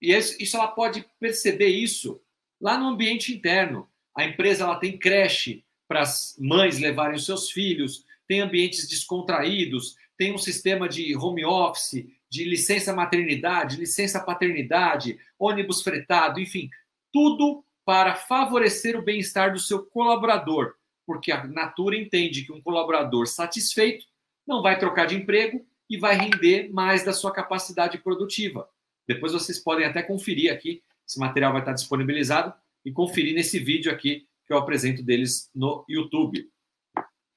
E 0.00 0.12
isso 0.12 0.56
ela 0.56 0.68
pode 0.68 1.06
perceber 1.20 1.68
isso 1.68 2.20
lá 2.60 2.78
no 2.78 2.88
ambiente 2.88 3.32
interno. 3.32 3.88
A 4.16 4.24
empresa 4.24 4.64
ela 4.64 4.76
tem 4.76 4.98
creche 4.98 5.64
para 5.86 6.00
as 6.00 6.36
mães 6.38 6.78
levarem 6.78 7.16
os 7.16 7.26
seus 7.26 7.50
filhos, 7.50 8.04
tem 8.26 8.40
ambientes 8.40 8.88
descontraídos, 8.88 9.96
tem 10.16 10.32
um 10.32 10.38
sistema 10.38 10.88
de 10.88 11.14
home 11.16 11.44
office, 11.44 12.06
de 12.28 12.44
licença 12.44 12.92
maternidade, 12.92 13.76
licença 13.76 14.20
paternidade, 14.20 15.18
ônibus 15.38 15.82
fretado, 15.82 16.40
enfim, 16.40 16.70
tudo 17.12 17.64
para 17.84 18.14
favorecer 18.14 18.98
o 18.98 19.02
bem-estar 19.02 19.52
do 19.52 19.58
seu 19.58 19.84
colaborador, 19.84 20.74
porque 21.06 21.30
a 21.30 21.44
Natura 21.46 21.96
entende 21.96 22.42
que 22.42 22.52
um 22.52 22.60
colaborador 22.60 23.26
satisfeito 23.26 24.06
não 24.46 24.62
vai 24.62 24.78
trocar 24.78 25.06
de 25.06 25.16
emprego 25.16 25.64
e 25.88 25.98
vai 25.98 26.16
render 26.16 26.72
mais 26.72 27.04
da 27.04 27.12
sua 27.12 27.32
capacidade 27.32 27.98
produtiva. 27.98 28.68
Depois 29.06 29.32
vocês 29.32 29.58
podem 29.58 29.84
até 29.84 30.02
conferir 30.02 30.52
aqui, 30.52 30.82
esse 31.06 31.18
material 31.18 31.52
vai 31.52 31.60
estar 31.60 31.72
disponibilizado 31.72 32.54
e 32.84 32.90
conferir 32.90 33.34
nesse 33.34 33.58
vídeo 33.58 33.92
aqui 33.92 34.26
que 34.46 34.52
eu 34.52 34.58
apresento 34.58 35.02
deles 35.02 35.50
no 35.54 35.84
YouTube. 35.88 36.50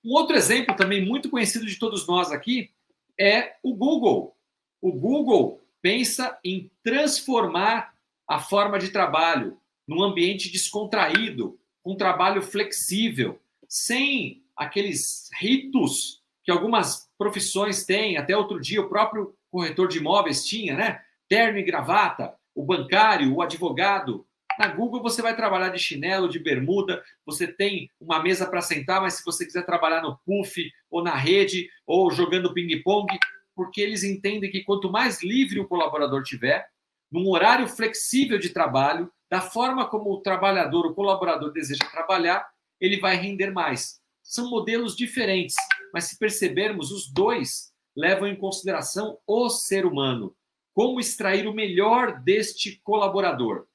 Um 0.04 0.13
outro 0.13 0.36
exemplo 0.36 0.75
também 0.75 1.06
muito 1.06 1.30
conhecido 1.30 1.66
de 1.66 1.77
todos 1.77 2.08
nós 2.08 2.32
aqui 2.32 2.72
é 3.20 3.56
o 3.62 3.75
Google. 3.75 4.38
O 4.82 4.92
Google 4.92 5.62
pensa 5.82 6.39
em 6.44 6.72
transformar 6.84 7.94
a 8.27 8.39
forma 8.39 8.80
de 8.80 8.89
trabalho 8.89 9.58
num 9.88 10.03
ambiente 10.03 10.51
descontraído, 10.51 11.58
com 11.82 11.94
um 11.94 11.98
trabalho 11.98 12.41
flexível, 12.41 13.39
sem 13.67 14.44
aqueles 14.56 15.29
ritos 15.39 16.22
que 16.44 16.51
algumas 16.51 17.10
profissões 17.17 17.86
têm. 17.86 18.17
Até 18.17 18.36
outro 18.36 18.60
dia, 18.60 18.82
o 18.82 18.89
próprio 18.89 19.34
corretor 19.50 19.88
de 19.88 20.00
imóveis 20.00 20.46
tinha, 20.46 20.75
né? 20.75 21.01
Terno 21.29 21.58
e 21.60 21.63
gravata, 21.63 22.34
o 22.53 22.63
bancário, 22.63 23.34
o 23.34 23.41
advogado. 23.41 24.25
Na 24.58 24.67
Google 24.67 25.01
você 25.01 25.22
vai 25.22 25.36
trabalhar 25.36 25.70
de 25.70 25.77
chinelo, 25.77 26.27
de 26.27 26.39
bermuda, 26.39 27.03
você 27.25 27.46
tem 27.46 27.91
uma 28.00 28.22
mesa 28.22 28.48
para 28.48 28.62
sentar, 28.62 29.00
mas 29.00 29.15
se 29.15 29.25
você 29.25 29.46
quiser 29.46 29.65
trabalhar 29.65 30.01
no 30.01 30.17
puff 30.25 30.72
ou 30.89 31.03
na 31.03 31.15
rede 31.15 31.70
ou 31.86 32.10
jogando 32.10 32.53
ping-pong, 32.53 33.08
porque 33.56 33.82
eles 33.82 34.03
entendem 34.03 34.50
que 34.50 34.63
quanto 34.63 34.91
mais 34.91 35.22
livre 35.22 35.60
o 35.60 35.67
colaborador 35.67 36.24
tiver, 36.24 36.67
num 37.12 37.29
horário 37.29 37.67
flexível 37.67 38.39
de 38.39 38.50
trabalho, 38.50 39.12
da 39.29 39.41
forma 39.41 39.88
como 39.88 40.12
o 40.12 40.22
trabalhador, 40.22 40.86
o 40.86 40.93
colaborador 40.93 41.51
deseja 41.51 41.86
trabalhar, 41.89 42.48
ele 42.79 43.00
vai 43.00 43.15
render 43.15 43.51
mais. 43.51 44.00
São 44.24 44.50
modelos 44.50 44.96
diferentes, 44.96 45.55
mas 45.93 46.05
se 46.05 46.17
percebermos, 46.17 46.91
os 46.91 47.12
dois 47.12 47.74
levam 47.96 48.27
em 48.27 48.36
consideração 48.36 49.17
o 49.25 49.50
ser 49.50 49.86
humano, 49.86 50.36
como 50.74 51.00
extrair 51.00 51.48
o 51.48 51.53
melhor 51.53 52.22
deste 52.22 52.79
colaborador. 52.84 53.67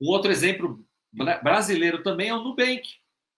Um 0.00 0.08
outro 0.08 0.30
exemplo 0.30 0.84
brasileiro 1.42 2.02
também 2.02 2.28
é 2.28 2.34
o 2.34 2.42
Nubank. 2.42 2.88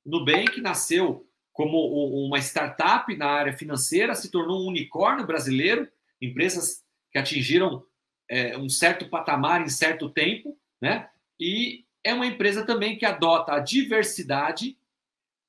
O 0.05 0.11
Nubank 0.11 0.61
nasceu 0.61 1.27
como 1.53 1.79
uma 2.27 2.39
startup 2.39 3.15
na 3.17 3.27
área 3.27 3.57
financeira, 3.57 4.15
se 4.15 4.31
tornou 4.31 4.63
um 4.63 4.69
unicórnio 4.69 5.27
brasileiro, 5.27 5.89
empresas 6.21 6.83
que 7.11 7.19
atingiram 7.19 7.85
é, 8.33 8.57
um 8.57 8.67
certo 8.67 9.11
patamar 9.11 9.61
em 9.61 9.69
certo 9.69 10.09
tempo, 10.09 10.59
né? 10.81 11.11
E 11.39 11.85
é 12.03 12.15
uma 12.15 12.27
empresa 12.27 12.65
também 12.65 12.97
que 12.97 13.05
adota 13.05 13.53
a 13.53 13.59
diversidade, 13.61 14.79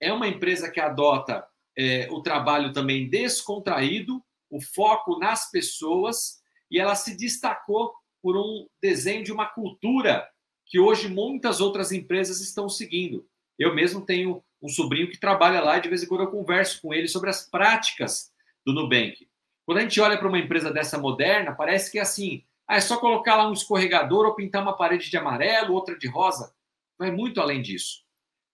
é 0.02 0.12
uma 0.12 0.28
empresa 0.28 0.70
que 0.70 0.82
adota 0.82 1.48
é, 1.78 2.10
o 2.12 2.22
trabalho 2.22 2.74
também 2.74 3.10
descontraído, 3.10 4.22
o 4.50 4.60
foco 4.60 5.18
nas 5.18 5.50
pessoas, 5.50 6.44
e 6.70 6.78
ela 6.78 6.94
se 6.94 7.16
destacou 7.16 7.94
por 8.22 8.36
um 8.36 8.68
desenho 8.82 9.24
de 9.24 9.32
uma 9.32 9.46
cultura 9.46 10.30
que 10.66 10.78
hoje 10.78 11.08
muitas 11.08 11.62
outras 11.62 11.94
empresas 11.94 12.42
estão 12.42 12.68
seguindo. 12.68 13.26
Eu 13.58 13.74
mesmo 13.74 14.06
tenho 14.06 14.44
um 14.62 14.68
sobrinho 14.68 15.10
que 15.10 15.20
trabalha 15.20 15.62
lá 15.62 15.78
e 15.78 15.82
de 15.82 15.88
vez 15.88 16.04
em 16.04 16.08
quando 16.08 16.24
eu 16.24 16.32
converso 16.32 16.82
com 16.82 16.94
ele 16.94 17.08
sobre 17.08 17.30
as 17.30 17.50
práticas 17.50 18.30
do 18.66 18.74
Nubank. 18.74 19.26
Quando 19.66 19.78
a 19.78 19.82
gente 19.82 20.02
olha 20.02 20.18
para 20.18 20.28
uma 20.28 20.40
empresa 20.40 20.70
dessa 20.70 20.98
moderna, 20.98 21.56
parece 21.56 21.90
que 21.90 21.98
é 21.98 22.02
assim: 22.02 22.44
ah, 22.74 22.78
é 22.78 22.82
só 22.82 22.98
colocar 22.98 23.36
lá 23.36 23.48
um 23.48 23.54
escorregador 23.54 24.26
ou 24.26 24.36
pintar 24.36 24.64
uma 24.64 24.76
parede 24.76 25.10
de 25.10 25.16
amarelo, 25.16 25.76
outra 25.76 25.98
de 25.98 26.08
rosa. 26.08 26.54
Vai 26.98 27.12
muito 27.12 27.40
além 27.40 27.62
disso. 27.62 28.04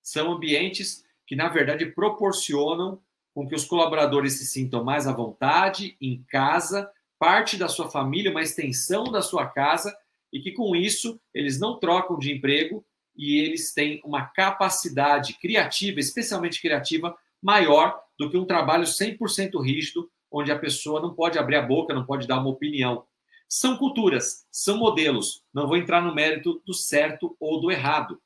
São 0.01 0.33
ambientes 0.33 1.05
que, 1.25 1.35
na 1.35 1.47
verdade, 1.47 1.85
proporcionam 1.85 3.01
com 3.33 3.47
que 3.47 3.55
os 3.55 3.63
colaboradores 3.63 4.33
se 4.33 4.45
sintam 4.45 4.83
mais 4.83 5.07
à 5.07 5.13
vontade, 5.13 5.95
em 6.01 6.21
casa, 6.27 6.91
parte 7.17 7.55
da 7.55 7.69
sua 7.69 7.89
família, 7.89 8.31
uma 8.31 8.41
extensão 8.41 9.05
da 9.05 9.21
sua 9.21 9.45
casa, 9.45 9.95
e 10.33 10.41
que 10.41 10.51
com 10.51 10.75
isso 10.75 11.17
eles 11.33 11.57
não 11.57 11.79
trocam 11.79 12.19
de 12.19 12.33
emprego 12.33 12.85
e 13.15 13.39
eles 13.39 13.73
têm 13.73 14.01
uma 14.03 14.25
capacidade 14.25 15.33
criativa, 15.39 15.99
especialmente 15.99 16.61
criativa, 16.61 17.17
maior 17.41 17.97
do 18.17 18.29
que 18.29 18.37
um 18.37 18.45
trabalho 18.45 18.83
100% 18.83 19.63
rígido, 19.63 20.09
onde 20.29 20.51
a 20.51 20.59
pessoa 20.59 21.01
não 21.01 21.13
pode 21.13 21.39
abrir 21.39 21.55
a 21.55 21.61
boca, 21.61 21.93
não 21.93 22.05
pode 22.05 22.27
dar 22.27 22.39
uma 22.39 22.49
opinião. 22.49 23.05
São 23.49 23.75
culturas, 23.77 24.45
são 24.51 24.77
modelos. 24.77 25.43
Não 25.51 25.67
vou 25.67 25.75
entrar 25.75 26.03
no 26.03 26.13
mérito 26.13 26.61
do 26.63 26.73
certo 26.73 27.35
ou 27.39 27.59
do 27.59 27.71
errado. 27.71 28.21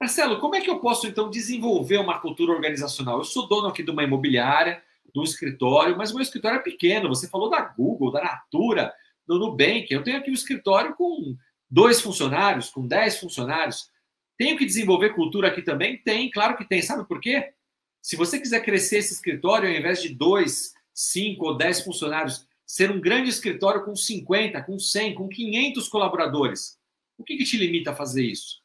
Marcelo, 0.00 0.38
como 0.38 0.54
é 0.54 0.60
que 0.60 0.70
eu 0.70 0.78
posso 0.78 1.08
então 1.08 1.28
desenvolver 1.28 1.98
uma 1.98 2.20
cultura 2.20 2.52
organizacional? 2.52 3.18
Eu 3.18 3.24
sou 3.24 3.48
dono 3.48 3.66
aqui 3.66 3.82
de 3.82 3.90
uma 3.90 4.04
imobiliária, 4.04 4.80
de 5.12 5.18
um 5.18 5.24
escritório, 5.24 5.96
mas 5.98 6.12
o 6.12 6.14
meu 6.14 6.22
escritório 6.22 6.58
é 6.58 6.62
pequeno. 6.62 7.08
Você 7.08 7.28
falou 7.28 7.50
da 7.50 7.60
Google, 7.60 8.12
da 8.12 8.22
Natura, 8.22 8.94
do 9.26 9.36
Nubank. 9.36 9.88
Eu 9.90 10.04
tenho 10.04 10.18
aqui 10.18 10.30
um 10.30 10.34
escritório 10.34 10.94
com 10.94 11.36
dois 11.68 12.00
funcionários, 12.00 12.70
com 12.70 12.86
dez 12.86 13.18
funcionários. 13.18 13.90
Tenho 14.38 14.56
que 14.56 14.64
desenvolver 14.64 15.10
cultura 15.10 15.48
aqui 15.48 15.60
também? 15.60 15.98
Tem, 15.98 16.30
claro 16.30 16.56
que 16.56 16.64
tem. 16.64 16.80
Sabe 16.82 17.06
por 17.06 17.20
quê? 17.20 17.52
Se 18.00 18.14
você 18.14 18.38
quiser 18.38 18.64
crescer 18.64 18.98
esse 18.98 19.12
escritório, 19.12 19.68
ao 19.68 19.74
invés 19.74 20.00
de 20.00 20.08
dois, 20.08 20.72
cinco 20.94 21.46
ou 21.46 21.56
dez 21.56 21.80
funcionários, 21.80 22.46
ser 22.72 22.90
um 22.90 22.98
grande 22.98 23.28
escritório 23.28 23.84
com 23.84 23.94
50, 23.94 24.62
com 24.62 24.78
100, 24.78 25.14
com 25.14 25.28
500 25.28 25.88
colaboradores. 25.90 26.80
O 27.18 27.22
que, 27.22 27.36
que 27.36 27.44
te 27.44 27.58
limita 27.58 27.90
a 27.90 27.94
fazer 27.94 28.24
isso? 28.24 28.62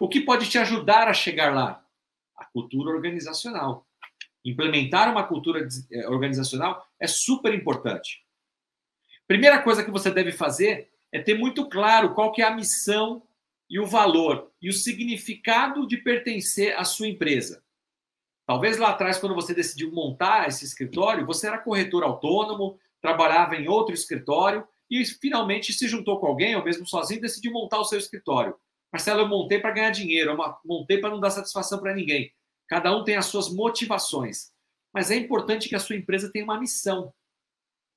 O 0.00 0.08
que 0.08 0.22
pode 0.22 0.48
te 0.48 0.56
ajudar 0.56 1.08
a 1.08 1.12
chegar 1.12 1.54
lá? 1.54 1.84
A 2.38 2.46
cultura 2.46 2.88
organizacional. 2.88 3.86
Implementar 4.42 5.12
uma 5.12 5.24
cultura 5.24 5.68
eh, 5.92 6.08
organizacional 6.08 6.88
é 6.98 7.06
super 7.06 7.52
importante. 7.52 8.24
Primeira 9.28 9.60
coisa 9.60 9.84
que 9.84 9.90
você 9.90 10.10
deve 10.10 10.32
fazer 10.32 10.90
é 11.12 11.20
ter 11.20 11.36
muito 11.36 11.68
claro 11.68 12.14
qual 12.14 12.32
que 12.32 12.40
é 12.40 12.46
a 12.46 12.56
missão 12.56 13.22
e 13.68 13.78
o 13.78 13.84
valor 13.84 14.50
e 14.60 14.70
o 14.70 14.72
significado 14.72 15.86
de 15.86 15.98
pertencer 15.98 16.74
à 16.78 16.84
sua 16.84 17.08
empresa. 17.08 17.62
Talvez 18.46 18.78
lá 18.78 18.88
atrás, 18.88 19.18
quando 19.18 19.34
você 19.34 19.52
decidiu 19.52 19.92
montar 19.92 20.48
esse 20.48 20.64
escritório, 20.64 21.26
você 21.26 21.46
era 21.46 21.58
corretor 21.58 22.02
autônomo, 22.04 22.78
trabalhava 23.04 23.54
em 23.54 23.68
outro 23.68 23.94
escritório 23.94 24.66
e 24.90 25.04
finalmente 25.04 25.74
se 25.74 25.86
juntou 25.86 26.18
com 26.18 26.26
alguém, 26.26 26.56
ou 26.56 26.64
mesmo 26.64 26.86
sozinho, 26.86 27.20
decidiu 27.20 27.52
montar 27.52 27.78
o 27.78 27.84
seu 27.84 27.98
escritório. 27.98 28.56
Marcelo, 28.90 29.20
eu 29.20 29.28
montei 29.28 29.60
para 29.60 29.72
ganhar 29.72 29.90
dinheiro, 29.90 30.30
eu 30.30 30.54
montei 30.64 30.96
para 30.96 31.10
não 31.10 31.20
dar 31.20 31.28
satisfação 31.28 31.78
para 31.78 31.94
ninguém. 31.94 32.32
Cada 32.66 32.96
um 32.96 33.04
tem 33.04 33.16
as 33.16 33.26
suas 33.26 33.52
motivações. 33.52 34.50
Mas 34.90 35.10
é 35.10 35.16
importante 35.16 35.68
que 35.68 35.76
a 35.76 35.78
sua 35.78 35.96
empresa 35.96 36.32
tenha 36.32 36.46
uma 36.46 36.58
missão. 36.58 37.12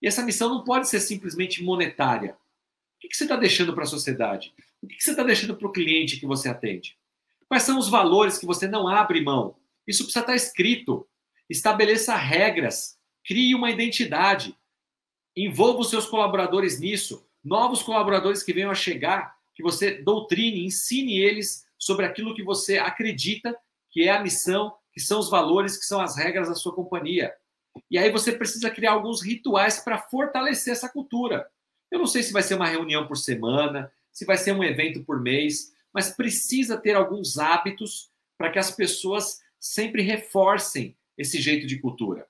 E 0.01 0.07
essa 0.07 0.25
missão 0.25 0.49
não 0.49 0.65
pode 0.65 0.89
ser 0.89 0.99
simplesmente 0.99 1.63
monetária. 1.63 2.35
O 2.97 3.07
que 3.07 3.15
você 3.15 3.23
está 3.23 3.37
deixando 3.37 3.73
para 3.73 3.83
a 3.83 3.87
sociedade? 3.87 4.53
O 4.81 4.87
que 4.87 5.01
você 5.01 5.11
está 5.11 5.23
deixando 5.23 5.55
para 5.55 5.67
o 5.69 5.71
cliente 5.71 6.19
que 6.19 6.25
você 6.25 6.49
atende? 6.49 6.97
Quais 7.47 7.63
são 7.63 7.79
os 7.79 7.87
valores 7.87 8.37
que 8.37 8.45
você 8.45 8.67
não 8.67 8.89
abre 8.89 9.21
mão? 9.21 9.55
Isso 9.87 10.03
precisa 10.03 10.19
estar 10.19 10.35
escrito. 10.35 11.07
Estabeleça 11.49 12.13
regras. 12.13 12.97
Crie 13.23 13.55
uma 13.55 13.71
identidade. 13.71 14.53
Envolva 15.38 15.82
os 15.82 15.89
seus 15.89 16.08
colaboradores 16.08 16.79
nisso. 16.79 17.25
Novos 17.44 17.84
colaboradores 17.84 18.41
que 18.41 18.51
venham 18.51 18.72
a 18.72 18.75
chegar, 18.75 19.38
que 19.53 19.62
você 19.62 20.01
doutrine, 20.01 20.65
ensine 20.65 21.20
eles 21.20 21.65
sobre 21.77 22.06
aquilo 22.06 22.34
que 22.34 22.44
você 22.44 22.79
acredita 22.79 23.56
que 23.91 24.03
é 24.03 24.12
a 24.12 24.22
missão, 24.22 24.75
que 24.91 25.00
são 25.00 25.20
os 25.20 25.29
valores, 25.29 25.77
que 25.77 25.86
são 25.86 26.01
as 26.01 26.17
regras 26.17 26.50
da 26.50 26.56
sua 26.56 26.74
companhia. 26.74 27.34
E 27.89 27.98
aí 27.98 28.12
você 28.12 28.32
precisa 28.32 28.70
criar 28.70 28.94
alguns 28.94 29.22
rituais 29.22 29.79
para 29.79 29.98
fortalecer 29.98 30.74
essa 30.74 30.89
cultura. 30.89 31.48
Eu 31.91 32.00
não 32.00 32.08
sei 32.08 32.24
se 32.24 32.34
vai 32.34 32.44
ser 32.44 32.56
uma 32.56 32.67
reunião 32.67 33.08
por 33.08 33.15
semana, 33.15 33.91
se 34.12 34.25
vai 34.25 34.38
ser 34.38 34.51
um 34.51 34.63
evento 34.63 35.03
por 35.03 35.22
mês, 35.22 35.74
mas 35.94 36.10
precisa 36.10 36.77
ter 36.77 36.96
alguns 36.96 37.38
hábitos 37.38 38.10
para 38.38 38.51
que 38.51 38.60
as 38.60 38.72
pessoas 38.72 39.41
sempre 39.60 40.01
reforcem 40.01 40.96
esse 41.17 41.39
jeito 41.39 41.65
de 41.65 41.79
cultura. 41.79 42.27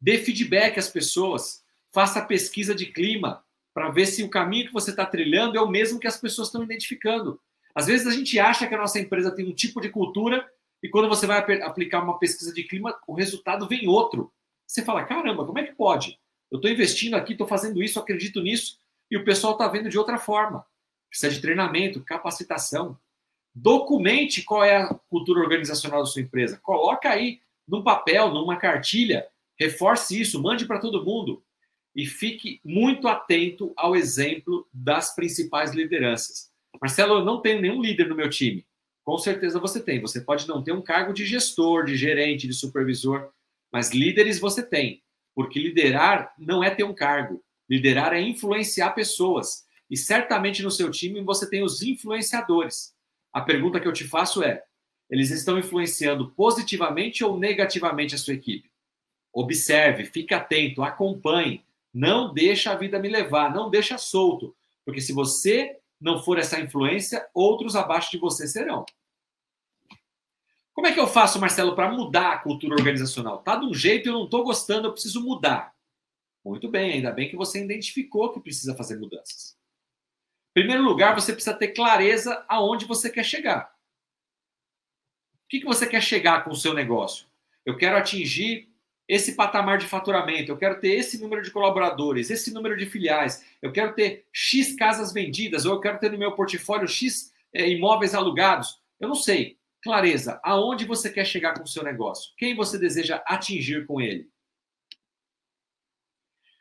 Dê 0.00 0.18
feedback 0.18 0.78
às 0.78 0.88
pessoas, 0.88 1.62
faça 1.92 2.22
pesquisa 2.22 2.74
de 2.74 2.86
clima 2.86 3.44
para 3.74 3.90
ver 3.90 4.06
se 4.06 4.22
o 4.22 4.30
caminho 4.30 4.66
que 4.66 4.72
você 4.72 4.90
está 4.90 5.06
trilhando 5.06 5.56
é 5.56 5.60
o 5.60 5.68
mesmo 5.68 6.00
que 6.00 6.06
as 6.06 6.20
pessoas 6.20 6.48
estão 6.48 6.62
identificando. 6.62 7.40
Às 7.74 7.86
vezes 7.86 8.06
a 8.06 8.10
gente 8.10 8.38
acha 8.38 8.66
que 8.66 8.74
a 8.74 8.78
nossa 8.78 8.98
empresa 8.98 9.30
tem 9.30 9.46
um 9.46 9.54
tipo 9.54 9.80
de 9.80 9.88
cultura 9.88 10.44
e 10.82 10.88
quando 10.88 11.08
você 11.08 11.26
vai 11.26 11.38
aplicar 11.62 12.02
uma 12.02 12.18
pesquisa 12.18 12.52
de 12.52 12.64
clima, 12.64 12.98
o 13.06 13.14
resultado 13.14 13.68
vem 13.68 13.88
outro. 13.88 14.32
Você 14.66 14.84
fala: 14.84 15.04
caramba, 15.04 15.44
como 15.44 15.58
é 15.58 15.64
que 15.64 15.74
pode? 15.74 16.18
Eu 16.50 16.56
estou 16.56 16.70
investindo 16.70 17.14
aqui, 17.14 17.32
estou 17.32 17.46
fazendo 17.46 17.82
isso, 17.82 17.98
acredito 17.98 18.40
nisso, 18.40 18.78
e 19.10 19.16
o 19.16 19.24
pessoal 19.24 19.52
está 19.52 19.68
vendo 19.68 19.88
de 19.88 19.98
outra 19.98 20.18
forma. 20.18 20.64
Precisa 21.08 21.32
de 21.32 21.40
treinamento, 21.40 22.04
capacitação. 22.04 22.98
Documente 23.54 24.42
qual 24.42 24.64
é 24.64 24.76
a 24.76 24.94
cultura 25.08 25.40
organizacional 25.40 26.00
da 26.00 26.06
sua 26.06 26.22
empresa. 26.22 26.58
Coloca 26.62 27.08
aí 27.08 27.40
num 27.66 27.82
papel, 27.82 28.32
numa 28.32 28.56
cartilha, 28.56 29.26
reforce 29.58 30.20
isso, 30.20 30.40
mande 30.40 30.64
para 30.64 30.78
todo 30.78 31.04
mundo 31.04 31.42
e 31.94 32.06
fique 32.06 32.60
muito 32.64 33.08
atento 33.08 33.72
ao 33.76 33.96
exemplo 33.96 34.68
das 34.72 35.14
principais 35.14 35.72
lideranças. 35.72 36.50
Marcelo, 36.80 37.14
eu 37.14 37.24
não 37.24 37.40
tenho 37.40 37.60
nenhum 37.60 37.82
líder 37.82 38.08
no 38.08 38.14
meu 38.14 38.30
time. 38.30 38.66
Com 39.04 39.18
certeza 39.18 39.58
você 39.58 39.80
tem. 39.80 40.00
Você 40.00 40.20
pode 40.20 40.46
não 40.46 40.62
ter 40.62 40.72
um 40.72 40.82
cargo 40.82 41.12
de 41.12 41.24
gestor, 41.24 41.84
de 41.84 41.96
gerente, 41.96 42.46
de 42.46 42.54
supervisor, 42.54 43.30
mas 43.72 43.90
líderes 43.90 44.38
você 44.38 44.62
tem. 44.62 45.02
Porque 45.34 45.58
liderar 45.58 46.34
não 46.38 46.62
é 46.62 46.70
ter 46.70 46.84
um 46.84 46.94
cargo. 46.94 47.42
Liderar 47.68 48.12
é 48.12 48.20
influenciar 48.20 48.90
pessoas. 48.90 49.64
E 49.90 49.96
certamente 49.96 50.62
no 50.62 50.70
seu 50.70 50.90
time 50.90 51.22
você 51.22 51.48
tem 51.48 51.62
os 51.62 51.82
influenciadores. 51.82 52.94
A 53.32 53.40
pergunta 53.40 53.80
que 53.80 53.88
eu 53.88 53.92
te 53.92 54.04
faço 54.04 54.42
é: 54.42 54.62
eles 55.10 55.30
estão 55.30 55.58
influenciando 55.58 56.30
positivamente 56.30 57.24
ou 57.24 57.38
negativamente 57.38 58.14
a 58.14 58.18
sua 58.18 58.34
equipe? 58.34 58.70
Observe, 59.32 60.04
fique 60.04 60.34
atento, 60.34 60.82
acompanhe. 60.82 61.64
Não 61.98 62.32
deixa 62.32 62.70
a 62.70 62.76
vida 62.76 62.96
me 62.96 63.08
levar, 63.08 63.52
não 63.52 63.68
deixa 63.68 63.98
solto. 63.98 64.56
Porque 64.84 65.00
se 65.00 65.12
você 65.12 65.76
não 66.00 66.22
for 66.22 66.38
essa 66.38 66.60
influência, 66.60 67.28
outros 67.34 67.74
abaixo 67.74 68.12
de 68.12 68.18
você 68.18 68.46
serão. 68.46 68.86
Como 70.72 70.86
é 70.86 70.92
que 70.92 71.00
eu 71.00 71.08
faço, 71.08 71.40
Marcelo, 71.40 71.74
para 71.74 71.90
mudar 71.90 72.34
a 72.34 72.38
cultura 72.38 72.76
organizacional? 72.76 73.42
Tá 73.42 73.56
de 73.56 73.66
um 73.66 73.74
jeito 73.74 74.08
eu 74.08 74.12
não 74.12 74.26
estou 74.26 74.44
gostando, 74.44 74.86
eu 74.86 74.92
preciso 74.92 75.24
mudar. 75.24 75.74
Muito 76.44 76.68
bem, 76.68 76.92
ainda 76.92 77.10
bem 77.10 77.28
que 77.28 77.34
você 77.34 77.64
identificou 77.64 78.32
que 78.32 78.38
precisa 78.38 78.76
fazer 78.76 78.96
mudanças. 78.96 79.58
Em 80.50 80.60
primeiro 80.60 80.84
lugar, 80.84 81.16
você 81.16 81.32
precisa 81.32 81.56
ter 81.56 81.72
clareza 81.72 82.44
aonde 82.48 82.84
você 82.84 83.10
quer 83.10 83.24
chegar. 83.24 83.74
O 85.34 85.48
que, 85.48 85.58
que 85.58 85.66
você 85.66 85.84
quer 85.84 86.00
chegar 86.00 86.44
com 86.44 86.50
o 86.50 86.56
seu 86.56 86.72
negócio? 86.72 87.26
Eu 87.66 87.76
quero 87.76 87.96
atingir 87.96 88.67
esse 89.08 89.34
patamar 89.34 89.78
de 89.78 89.86
faturamento, 89.86 90.52
eu 90.52 90.58
quero 90.58 90.78
ter 90.78 90.90
esse 90.90 91.18
número 91.18 91.42
de 91.42 91.50
colaboradores, 91.50 92.28
esse 92.28 92.52
número 92.52 92.76
de 92.76 92.84
filiais, 92.84 93.42
eu 93.62 93.72
quero 93.72 93.94
ter 93.94 94.26
X 94.30 94.76
casas 94.76 95.12
vendidas, 95.12 95.64
ou 95.64 95.72
eu 95.72 95.80
quero 95.80 95.98
ter 95.98 96.12
no 96.12 96.18
meu 96.18 96.32
portfólio 96.32 96.86
X 96.86 97.32
é, 97.52 97.66
imóveis 97.68 98.14
alugados. 98.14 98.82
Eu 99.00 99.08
não 99.08 99.14
sei. 99.14 99.56
Clareza, 99.82 100.40
aonde 100.42 100.84
você 100.84 101.08
quer 101.08 101.24
chegar 101.24 101.54
com 101.54 101.62
o 101.62 101.68
seu 101.68 101.82
negócio? 101.82 102.34
Quem 102.36 102.54
você 102.54 102.78
deseja 102.78 103.22
atingir 103.26 103.86
com 103.86 104.00
ele? 104.00 104.28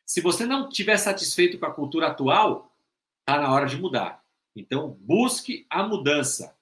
Se 0.05 0.21
você 0.21 0.45
não 0.45 0.69
estiver 0.69 0.95
satisfeito 0.97 1.59
com 1.59 1.65
a 1.65 1.73
cultura 1.73 2.07
atual, 2.07 2.73
está 3.19 3.41
na 3.41 3.51
hora 3.51 3.65
de 3.65 3.75
mudar. 3.75 4.23
Então, 4.55 4.97
busque 5.01 5.65
a 5.69 5.83
mudança. 5.83 6.55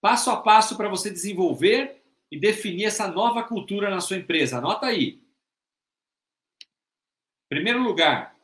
Passo 0.00 0.30
a 0.30 0.40
passo 0.40 0.76
para 0.76 0.88
você 0.88 1.10
desenvolver 1.10 1.95
e 2.30 2.38
definir 2.38 2.84
essa 2.84 3.08
nova 3.08 3.42
cultura 3.44 3.90
na 3.90 4.00
sua 4.00 4.16
empresa. 4.16 4.58
Anota 4.58 4.86
aí. 4.86 5.22
Primeiro 7.48 7.82
lugar, 7.82 8.36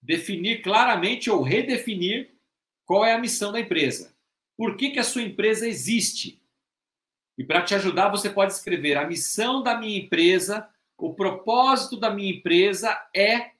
definir 0.00 0.62
claramente 0.62 1.30
ou 1.30 1.42
redefinir 1.42 2.34
qual 2.86 3.04
é 3.04 3.12
a 3.12 3.18
missão 3.18 3.52
da 3.52 3.60
empresa. 3.60 4.16
Por 4.56 4.76
que, 4.76 4.90
que 4.90 4.98
a 4.98 5.04
sua 5.04 5.22
empresa 5.22 5.68
existe? 5.68 6.42
E 7.36 7.44
para 7.44 7.62
te 7.62 7.74
ajudar, 7.74 8.08
você 8.08 8.30
pode 8.30 8.52
escrever: 8.52 8.96
a 8.96 9.06
missão 9.06 9.62
da 9.62 9.76
minha 9.76 9.98
empresa, 9.98 10.68
o 10.96 11.12
propósito 11.12 11.96
da 11.98 12.08
minha 12.10 12.32
empresa 12.32 12.98
é 13.14 13.52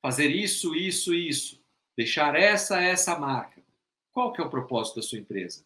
fazer 0.00 0.28
isso, 0.28 0.74
isso, 0.76 1.14
isso, 1.14 1.64
deixar 1.96 2.36
essa, 2.36 2.80
essa 2.80 3.18
marca. 3.18 3.62
Qual 4.12 4.32
que 4.32 4.40
é 4.40 4.44
o 4.44 4.50
propósito 4.50 4.96
da 4.96 5.02
sua 5.02 5.18
empresa? 5.18 5.64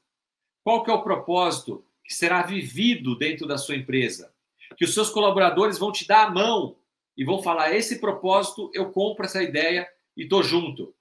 Qual 0.65 0.83
que 0.83 0.91
é 0.91 0.95
o 0.95 1.03
propósito 1.03 1.85
que 2.07 2.15
será 2.15 2.43
vivido 2.43 3.17
dentro 3.17 3.47
da 3.47 3.59
sua 3.59 3.77
empresa? 3.77 4.33
Que 4.77 4.85
os 4.85 4.95
seus 4.95 5.11
colaboradores 5.11 5.79
vão 5.79 5.93
te 5.93 6.07
dar 6.07 6.27
a 6.27 6.31
mão 6.31 6.77
e 7.17 7.25
vão 7.25 7.43
falar: 7.43 7.75
esse 7.75 7.99
propósito, 7.99 8.71
eu 8.75 8.91
compro 8.91 9.25
essa 9.25 9.43
ideia 9.43 9.89
e 10.17 10.23
estou 10.23 10.43
junto. 10.43 10.95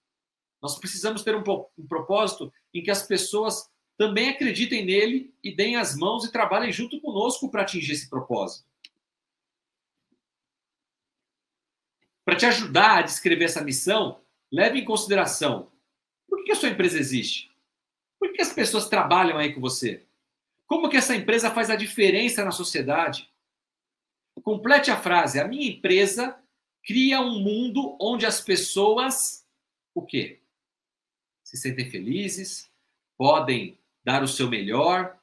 Nós 0.62 0.78
precisamos 0.80 1.24
ter 1.24 1.36
um, 1.36 1.44
um 1.78 1.88
propósito 1.88 2.52
em 2.74 2.82
que 2.82 2.92
as 2.92 3.04
pessoas 3.04 3.70
também 3.98 4.30
acreditem 4.30 4.86
nele 4.86 5.34
e 5.44 5.56
deem 5.56 5.76
as 5.76 5.96
mãos 5.96 6.26
e 6.26 6.32
trabalhem 6.32 6.72
junto 6.72 7.00
conosco 7.00 7.50
para 7.50 7.62
atingir 7.62 7.94
esse 7.94 8.10
propósito. 8.10 8.68
Para 12.26 12.36
te 12.36 12.46
ajudar 12.46 12.98
a 12.98 13.02
descrever 13.04 13.46
essa 13.46 13.64
missão, 13.64 14.20
leve 14.52 14.80
em 14.80 14.86
consideração 14.86 15.72
por 16.28 16.44
que 16.44 16.52
a 16.52 16.56
sua 16.56 16.70
empresa 16.70 17.00
existe? 17.00 17.52
Por 18.20 18.32
que 18.34 18.42
as 18.42 18.52
pessoas 18.52 18.90
trabalham 18.90 19.38
aí 19.38 19.54
com 19.54 19.62
você? 19.62 20.05
Como 20.68 20.90
que 20.90 20.98
essa 20.98 21.16
empresa 21.16 21.52
faz 21.52 21.70
a 21.70 21.76
diferença 21.76 22.44
na 22.44 22.52
sociedade? 22.52 23.30
Complete 24.42 24.92
a 24.92 25.00
frase: 25.00 25.40
a 25.40 25.48
minha 25.48 25.70
empresa 25.70 26.38
cria 26.84 27.22
um 27.22 27.40
mundo 27.40 27.98
onde 28.00 28.26
as 28.26 28.42
pessoas 28.42 29.46
o 29.94 30.06
quê? 30.06 30.42
se 31.46 31.58
sentem 31.58 31.90
felizes, 31.90 32.70
podem 33.18 33.78
dar 34.04 34.24
o 34.24 34.28
seu 34.28 34.50
melhor, 34.50 35.18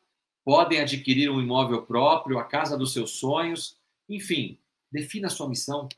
podem 0.44 0.80
adquirir 0.80 1.28
um 1.28 1.40
imóvel 1.40 1.82
próprio, 1.82 2.38
a 2.38 2.44
casa 2.44 2.78
dos 2.78 2.92
seus 2.92 3.10
sonhos, 3.12 3.76
enfim, 4.08 4.58
defina 4.90 5.26
a 5.26 5.30
sua 5.30 5.48
missão. 5.48 5.88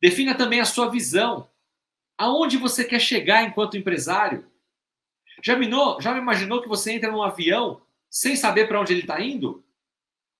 Defina 0.00 0.34
também 0.34 0.60
a 0.60 0.64
sua 0.64 0.90
visão. 0.90 1.50
Aonde 2.18 2.56
você 2.58 2.84
quer 2.84 3.00
chegar 3.00 3.44
enquanto 3.44 3.76
empresário? 3.76 4.46
Já, 5.42 5.56
minou, 5.56 6.00
já 6.00 6.16
imaginou 6.16 6.60
que 6.60 6.68
você 6.68 6.92
entra 6.92 7.10
num 7.10 7.22
avião 7.22 7.82
sem 8.10 8.36
saber 8.36 8.66
para 8.66 8.80
onde 8.80 8.92
ele 8.92 9.02
está 9.02 9.20
indo? 9.20 9.64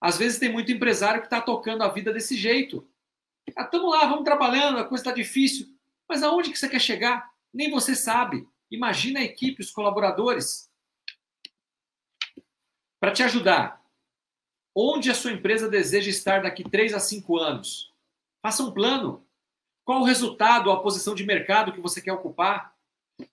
Às 0.01 0.19
vezes 0.19 0.39
tem 0.39 0.53
muito 0.53 0.73
empresário 0.73 1.21
que 1.21 1.27
está 1.27 1.41
tocando 1.41 1.83
a 1.83 1.89
vida 1.89 2.13
desse 2.13 2.37
jeito. 2.37 2.87
Estamos 3.47 3.95
ah, 3.95 3.99
lá, 3.99 4.07
vamos 4.07 4.25
trabalhando, 4.25 4.79
a 4.79 4.85
coisa 4.85 5.03
está 5.03 5.13
difícil. 5.13 5.69
Mas 6.09 6.23
aonde 6.23 6.51
que 6.51 6.59
você 6.59 6.69
quer 6.69 6.81
chegar? 6.81 7.33
Nem 7.55 7.71
você 7.71 7.95
sabe. 7.95 8.49
Imagina 8.71 9.21
a 9.21 9.25
equipe, 9.25 9.63
os 9.63 9.71
colaboradores. 9.71 10.71
Para 12.99 13.13
te 13.13 13.23
ajudar, 13.23 13.85
onde 14.75 15.11
a 15.11 15.15
sua 15.15 15.33
empresa 15.33 15.69
deseja 15.69 16.11
estar 16.11 16.43
daqui 16.43 16.65
3 16.65 16.95
a 16.95 17.01
5 17.01 17.37
anos? 17.37 17.93
Faça 18.43 18.63
um 18.63 18.73
plano. 18.73 19.27
Qual 19.85 20.01
o 20.01 20.05
resultado, 20.05 20.71
a 20.71 20.81
posição 20.81 21.15
de 21.15 21.25
mercado 21.25 21.73
que 21.73 21.81
você 21.81 22.01
quer 22.01 22.13
ocupar? 22.13 22.72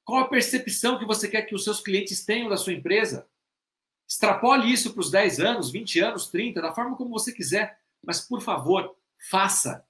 Qual 0.03 0.23
a 0.23 0.27
percepção 0.27 0.97
que 0.97 1.05
você 1.05 1.27
quer 1.27 1.43
que 1.43 1.55
os 1.55 1.63
seus 1.63 1.81
clientes 1.81 2.23
tenham 2.25 2.49
da 2.49 2.57
sua 2.57 2.73
empresa? 2.73 3.27
Extrapole 4.07 4.71
isso 4.71 4.91
para 4.93 5.01
os 5.01 5.11
10 5.11 5.39
anos, 5.39 5.71
20 5.71 5.99
anos, 5.99 6.27
30, 6.27 6.61
da 6.61 6.73
forma 6.73 6.95
como 6.95 7.11
você 7.11 7.31
quiser. 7.31 7.79
Mas, 8.03 8.21
por 8.21 8.41
favor, 8.41 8.95
faça 9.29 9.85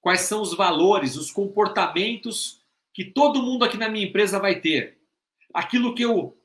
quais 0.00 0.22
são 0.22 0.42
os 0.42 0.54
valores, 0.54 1.16
os 1.16 1.30
comportamentos 1.30 2.60
que 2.92 3.04
todo 3.04 3.42
mundo 3.42 3.64
aqui 3.64 3.76
na 3.76 3.88
minha 3.88 4.06
empresa 4.06 4.38
vai 4.38 4.60
ter. 4.60 4.98
Aquilo 5.54 5.94
que 5.94 6.02
eu 6.02 6.36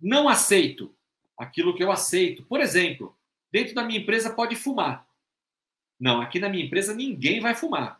não 0.00 0.28
aceito, 0.28 0.94
aquilo 1.38 1.74
que 1.74 1.84
eu 1.84 1.92
aceito. 1.92 2.42
Por 2.44 2.60
exemplo, 2.60 3.16
dentro 3.50 3.74
da 3.74 3.84
minha 3.84 4.00
empresa 4.00 4.34
pode 4.34 4.56
fumar. 4.56 5.06
Não, 5.98 6.20
aqui 6.20 6.38
na 6.38 6.48
minha 6.48 6.64
empresa 6.64 6.94
ninguém 6.94 7.40
vai 7.40 7.54
fumar. 7.54 7.99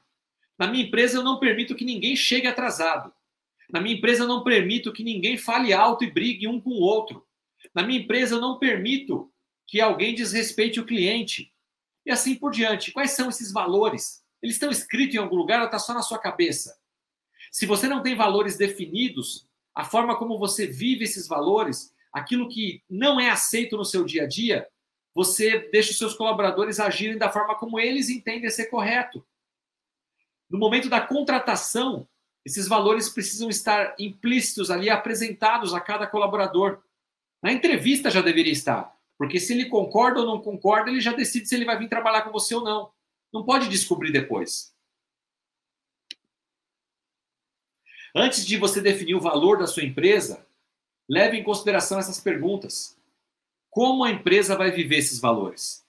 Na 0.61 0.67
minha 0.67 0.85
empresa 0.85 1.17
eu 1.17 1.23
não 1.23 1.41
permito 1.41 1.75
que 1.75 1.87
ninguém 1.87 2.15
chegue 2.15 2.47
atrasado. 2.47 3.11
Na 3.73 3.81
minha 3.81 3.97
empresa 3.97 4.25
eu 4.25 4.29
não 4.29 4.45
permito 4.45 4.93
que 4.93 5.03
ninguém 5.03 5.39
fale 5.39 5.73
alto 5.73 6.05
e 6.05 6.11
brigue 6.11 6.47
um 6.47 6.61
com 6.61 6.69
o 6.69 6.83
outro. 6.83 7.27
Na 7.75 7.83
minha 7.83 7.99
empresa 7.99 8.35
eu 8.35 8.43
não 8.43 8.59
permito 8.59 9.33
que 9.67 9.81
alguém 9.81 10.15
desrespeite 10.15 10.79
o 10.79 10.85
cliente. 10.85 11.51
E 12.05 12.11
assim 12.11 12.35
por 12.35 12.51
diante. 12.51 12.93
Quais 12.93 13.13
são 13.13 13.31
esses 13.31 13.51
valores? 13.51 14.23
Eles 14.43 14.57
estão 14.57 14.71
escritos 14.71 15.15
em 15.15 15.19
algum 15.19 15.37
lugar 15.37 15.61
ou 15.61 15.65
está 15.65 15.79
só 15.79 15.95
na 15.95 16.03
sua 16.03 16.19
cabeça? 16.19 16.79
Se 17.51 17.65
você 17.65 17.89
não 17.89 18.03
tem 18.03 18.15
valores 18.15 18.59
definidos, 18.59 19.49
a 19.75 19.83
forma 19.83 20.19
como 20.19 20.39
você 20.39 20.67
vive 20.67 21.05
esses 21.05 21.27
valores, 21.27 21.91
aquilo 22.13 22.51
que 22.51 22.83
não 22.89 23.19
é 23.19 23.31
aceito 23.31 23.79
no 23.79 23.85
seu 23.85 24.05
dia 24.05 24.25
a 24.25 24.27
dia, 24.27 24.69
você 25.15 25.71
deixa 25.73 25.93
os 25.93 25.97
seus 25.97 26.13
colaboradores 26.13 26.79
agirem 26.79 27.17
da 27.17 27.31
forma 27.31 27.55
como 27.55 27.81
eles 27.81 28.11
entendem 28.11 28.51
ser 28.51 28.67
correto. 28.67 29.25
No 30.51 30.59
momento 30.59 30.89
da 30.89 31.01
contratação, 31.01 32.09
esses 32.45 32.67
valores 32.67 33.09
precisam 33.09 33.49
estar 33.49 33.95
implícitos 33.99 34.71
ali, 34.71 34.91
apresentados 34.91 35.73
a 35.73 35.81
cada 35.81 36.07
colaborador. 36.07 36.83
Na 37.43 37.53
entrevista 37.53 38.11
já 38.11 38.21
deveria 38.21 38.53
estar, 38.53 38.93
porque 39.17 39.39
se 39.39 39.53
ele 39.53 39.67
concorda 39.67 40.21
ou 40.21 40.27
não 40.27 40.43
concorda, 40.43 40.91
ele 40.91 41.01
já 41.01 41.13
decide 41.13 41.47
se 41.47 41.55
ele 41.55 41.65
vai 41.65 41.79
vir 41.79 41.89
trabalhar 41.89 42.23
com 42.23 42.33
você 42.33 42.55
ou 42.55 42.65
não. 42.65 42.91
Não 43.33 43.45
pode 43.45 43.69
descobrir 43.69 44.11
depois. 44.11 44.75
Antes 48.15 48.45
de 48.45 48.57
você 48.57 48.81
definir 48.81 49.15
o 49.15 49.21
valor 49.21 49.59
da 49.59 49.69
sua 49.69 49.85
empresa, 49.85 50.45
leve 51.09 51.37
em 51.37 51.45
consideração 51.45 51.99
essas 51.99 52.19
perguntas. 52.19 52.99
Como 53.71 54.03
a 54.03 54.11
empresa 54.11 54.57
vai 54.57 54.73
viver 54.73 54.97
esses 54.97 55.21
valores? 55.21 55.87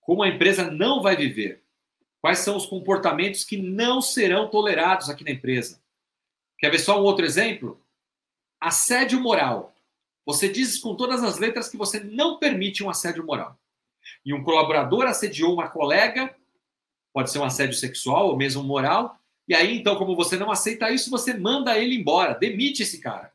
Como 0.00 0.22
a 0.22 0.28
empresa 0.28 0.70
não 0.70 1.02
vai 1.02 1.16
viver? 1.16 1.64
Quais 2.20 2.38
são 2.40 2.56
os 2.56 2.66
comportamentos 2.66 3.44
que 3.44 3.56
não 3.56 4.00
serão 4.00 4.48
tolerados 4.48 5.08
aqui 5.08 5.24
na 5.24 5.30
empresa? 5.30 5.80
Quer 6.58 6.70
ver 6.70 6.78
só 6.78 7.00
um 7.00 7.04
outro 7.04 7.24
exemplo? 7.24 7.80
Assédio 8.60 9.20
moral. 9.20 9.74
Você 10.26 10.48
diz 10.48 10.78
com 10.78 10.94
todas 10.94 11.22
as 11.22 11.38
letras 11.38 11.68
que 11.68 11.76
você 11.76 12.00
não 12.00 12.38
permite 12.38 12.82
um 12.82 12.90
assédio 12.90 13.24
moral. 13.24 13.58
E 14.24 14.34
um 14.34 14.42
colaborador 14.42 15.06
assediou 15.06 15.54
uma 15.54 15.68
colega, 15.68 16.34
pode 17.12 17.30
ser 17.30 17.38
um 17.38 17.44
assédio 17.44 17.76
sexual 17.76 18.28
ou 18.28 18.36
mesmo 18.36 18.62
moral, 18.62 19.18
e 19.46 19.54
aí 19.54 19.78
então, 19.78 19.96
como 19.96 20.14
você 20.14 20.36
não 20.36 20.50
aceita 20.50 20.90
isso, 20.90 21.10
você 21.10 21.32
manda 21.32 21.78
ele 21.78 21.94
embora, 21.94 22.34
demite 22.34 22.82
esse 22.82 23.00
cara. 23.00 23.32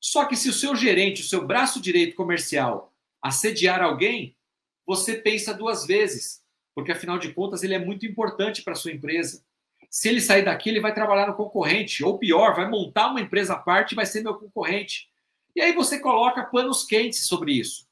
Só 0.00 0.24
que 0.24 0.36
se 0.36 0.48
o 0.48 0.52
seu 0.52 0.74
gerente, 0.74 1.22
o 1.22 1.24
seu 1.24 1.46
braço 1.46 1.80
direito 1.80 2.16
comercial, 2.16 2.92
assediar 3.22 3.80
alguém, 3.80 4.36
você 4.84 5.14
pensa 5.14 5.54
duas 5.54 5.86
vezes, 5.86 6.41
porque 6.74 6.92
afinal 6.92 7.18
de 7.18 7.32
contas 7.32 7.62
ele 7.62 7.74
é 7.74 7.78
muito 7.78 8.06
importante 8.06 8.62
para 8.62 8.72
a 8.72 8.76
sua 8.76 8.92
empresa. 8.92 9.44
Se 9.90 10.08
ele 10.08 10.20
sair 10.20 10.44
daqui, 10.44 10.70
ele 10.70 10.80
vai 10.80 10.94
trabalhar 10.94 11.26
no 11.26 11.34
concorrente, 11.34 12.02
ou 12.02 12.18
pior, 12.18 12.54
vai 12.54 12.68
montar 12.68 13.10
uma 13.10 13.20
empresa 13.20 13.54
à 13.54 13.58
parte 13.58 13.92
e 13.92 13.94
vai 13.94 14.06
ser 14.06 14.22
meu 14.22 14.34
concorrente. 14.34 15.10
E 15.54 15.60
aí 15.60 15.72
você 15.72 15.98
coloca 16.00 16.44
panos 16.44 16.84
quentes 16.84 17.26
sobre 17.26 17.52
isso. 17.52 17.86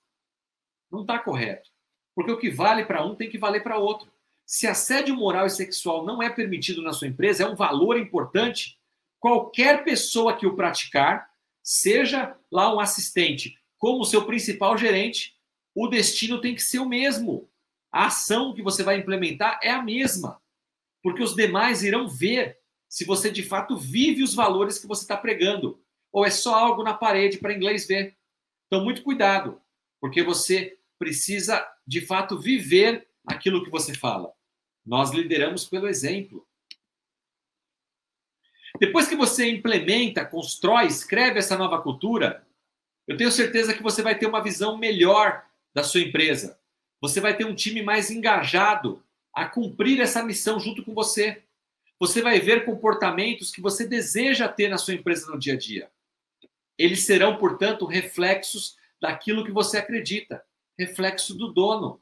Não 0.90 1.02
está 1.02 1.18
correto. 1.18 1.68
Porque 2.14 2.32
o 2.32 2.38
que 2.38 2.50
vale 2.50 2.84
para 2.84 3.04
um 3.04 3.14
tem 3.14 3.28
que 3.28 3.38
valer 3.38 3.62
para 3.62 3.78
outro. 3.78 4.10
Se 4.46 4.66
assédio 4.66 5.14
moral 5.14 5.46
e 5.46 5.50
sexual 5.50 6.04
não 6.04 6.22
é 6.22 6.30
permitido 6.30 6.82
na 6.82 6.92
sua 6.92 7.06
empresa, 7.06 7.44
é 7.44 7.46
um 7.46 7.54
valor 7.54 7.98
importante, 7.98 8.78
qualquer 9.18 9.84
pessoa 9.84 10.36
que 10.36 10.46
o 10.46 10.56
praticar, 10.56 11.30
seja 11.62 12.34
lá 12.50 12.74
um 12.74 12.80
assistente, 12.80 13.56
como 13.78 14.04
seu 14.04 14.24
principal 14.24 14.76
gerente, 14.76 15.36
o 15.74 15.86
destino 15.86 16.40
tem 16.40 16.54
que 16.54 16.62
ser 16.62 16.78
o 16.78 16.88
mesmo. 16.88 17.48
A 17.92 18.06
ação 18.06 18.54
que 18.54 18.62
você 18.62 18.82
vai 18.82 18.98
implementar 18.98 19.58
é 19.62 19.70
a 19.70 19.82
mesma. 19.82 20.40
Porque 21.02 21.22
os 21.22 21.34
demais 21.34 21.82
irão 21.82 22.08
ver 22.08 22.58
se 22.88 23.04
você 23.04 23.30
de 23.30 23.42
fato 23.42 23.76
vive 23.76 24.22
os 24.22 24.34
valores 24.34 24.78
que 24.78 24.86
você 24.86 25.02
está 25.02 25.16
pregando. 25.16 25.82
Ou 26.12 26.24
é 26.24 26.30
só 26.30 26.54
algo 26.54 26.82
na 26.82 26.94
parede 26.94 27.38
para 27.38 27.54
inglês 27.54 27.86
ver. 27.86 28.16
Então, 28.66 28.84
muito 28.84 29.02
cuidado, 29.02 29.60
porque 30.00 30.22
você 30.22 30.78
precisa 30.98 31.66
de 31.86 32.00
fato 32.00 32.38
viver 32.38 33.08
aquilo 33.26 33.64
que 33.64 33.70
você 33.70 33.94
fala. 33.94 34.32
Nós 34.84 35.10
lideramos 35.10 35.64
pelo 35.64 35.88
exemplo. 35.88 36.46
Depois 38.78 39.08
que 39.08 39.16
você 39.16 39.50
implementa, 39.50 40.24
constrói, 40.24 40.86
escreve 40.86 41.38
essa 41.38 41.56
nova 41.56 41.82
cultura, 41.82 42.46
eu 43.08 43.16
tenho 43.16 43.32
certeza 43.32 43.74
que 43.74 43.82
você 43.82 44.02
vai 44.02 44.16
ter 44.16 44.26
uma 44.26 44.42
visão 44.42 44.76
melhor 44.76 45.44
da 45.74 45.82
sua 45.82 46.00
empresa. 46.00 46.59
Você 47.00 47.20
vai 47.20 47.36
ter 47.36 47.44
um 47.44 47.54
time 47.54 47.82
mais 47.82 48.10
engajado 48.10 49.02
a 49.34 49.46
cumprir 49.46 50.00
essa 50.00 50.22
missão 50.22 50.58
junto 50.58 50.84
com 50.84 50.92
você. 50.92 51.42
Você 51.98 52.22
vai 52.22 52.40
ver 52.40 52.64
comportamentos 52.64 53.50
que 53.50 53.60
você 53.60 53.86
deseja 53.86 54.48
ter 54.48 54.68
na 54.68 54.78
sua 54.78 54.94
empresa 54.94 55.30
no 55.30 55.38
dia 55.38 55.54
a 55.54 55.58
dia. 55.58 55.90
Eles 56.78 57.04
serão, 57.04 57.36
portanto, 57.36 57.84
reflexos 57.84 58.76
daquilo 59.00 59.44
que 59.44 59.52
você 59.52 59.78
acredita, 59.78 60.42
reflexo 60.78 61.34
do 61.34 61.52
dono. 61.52 62.00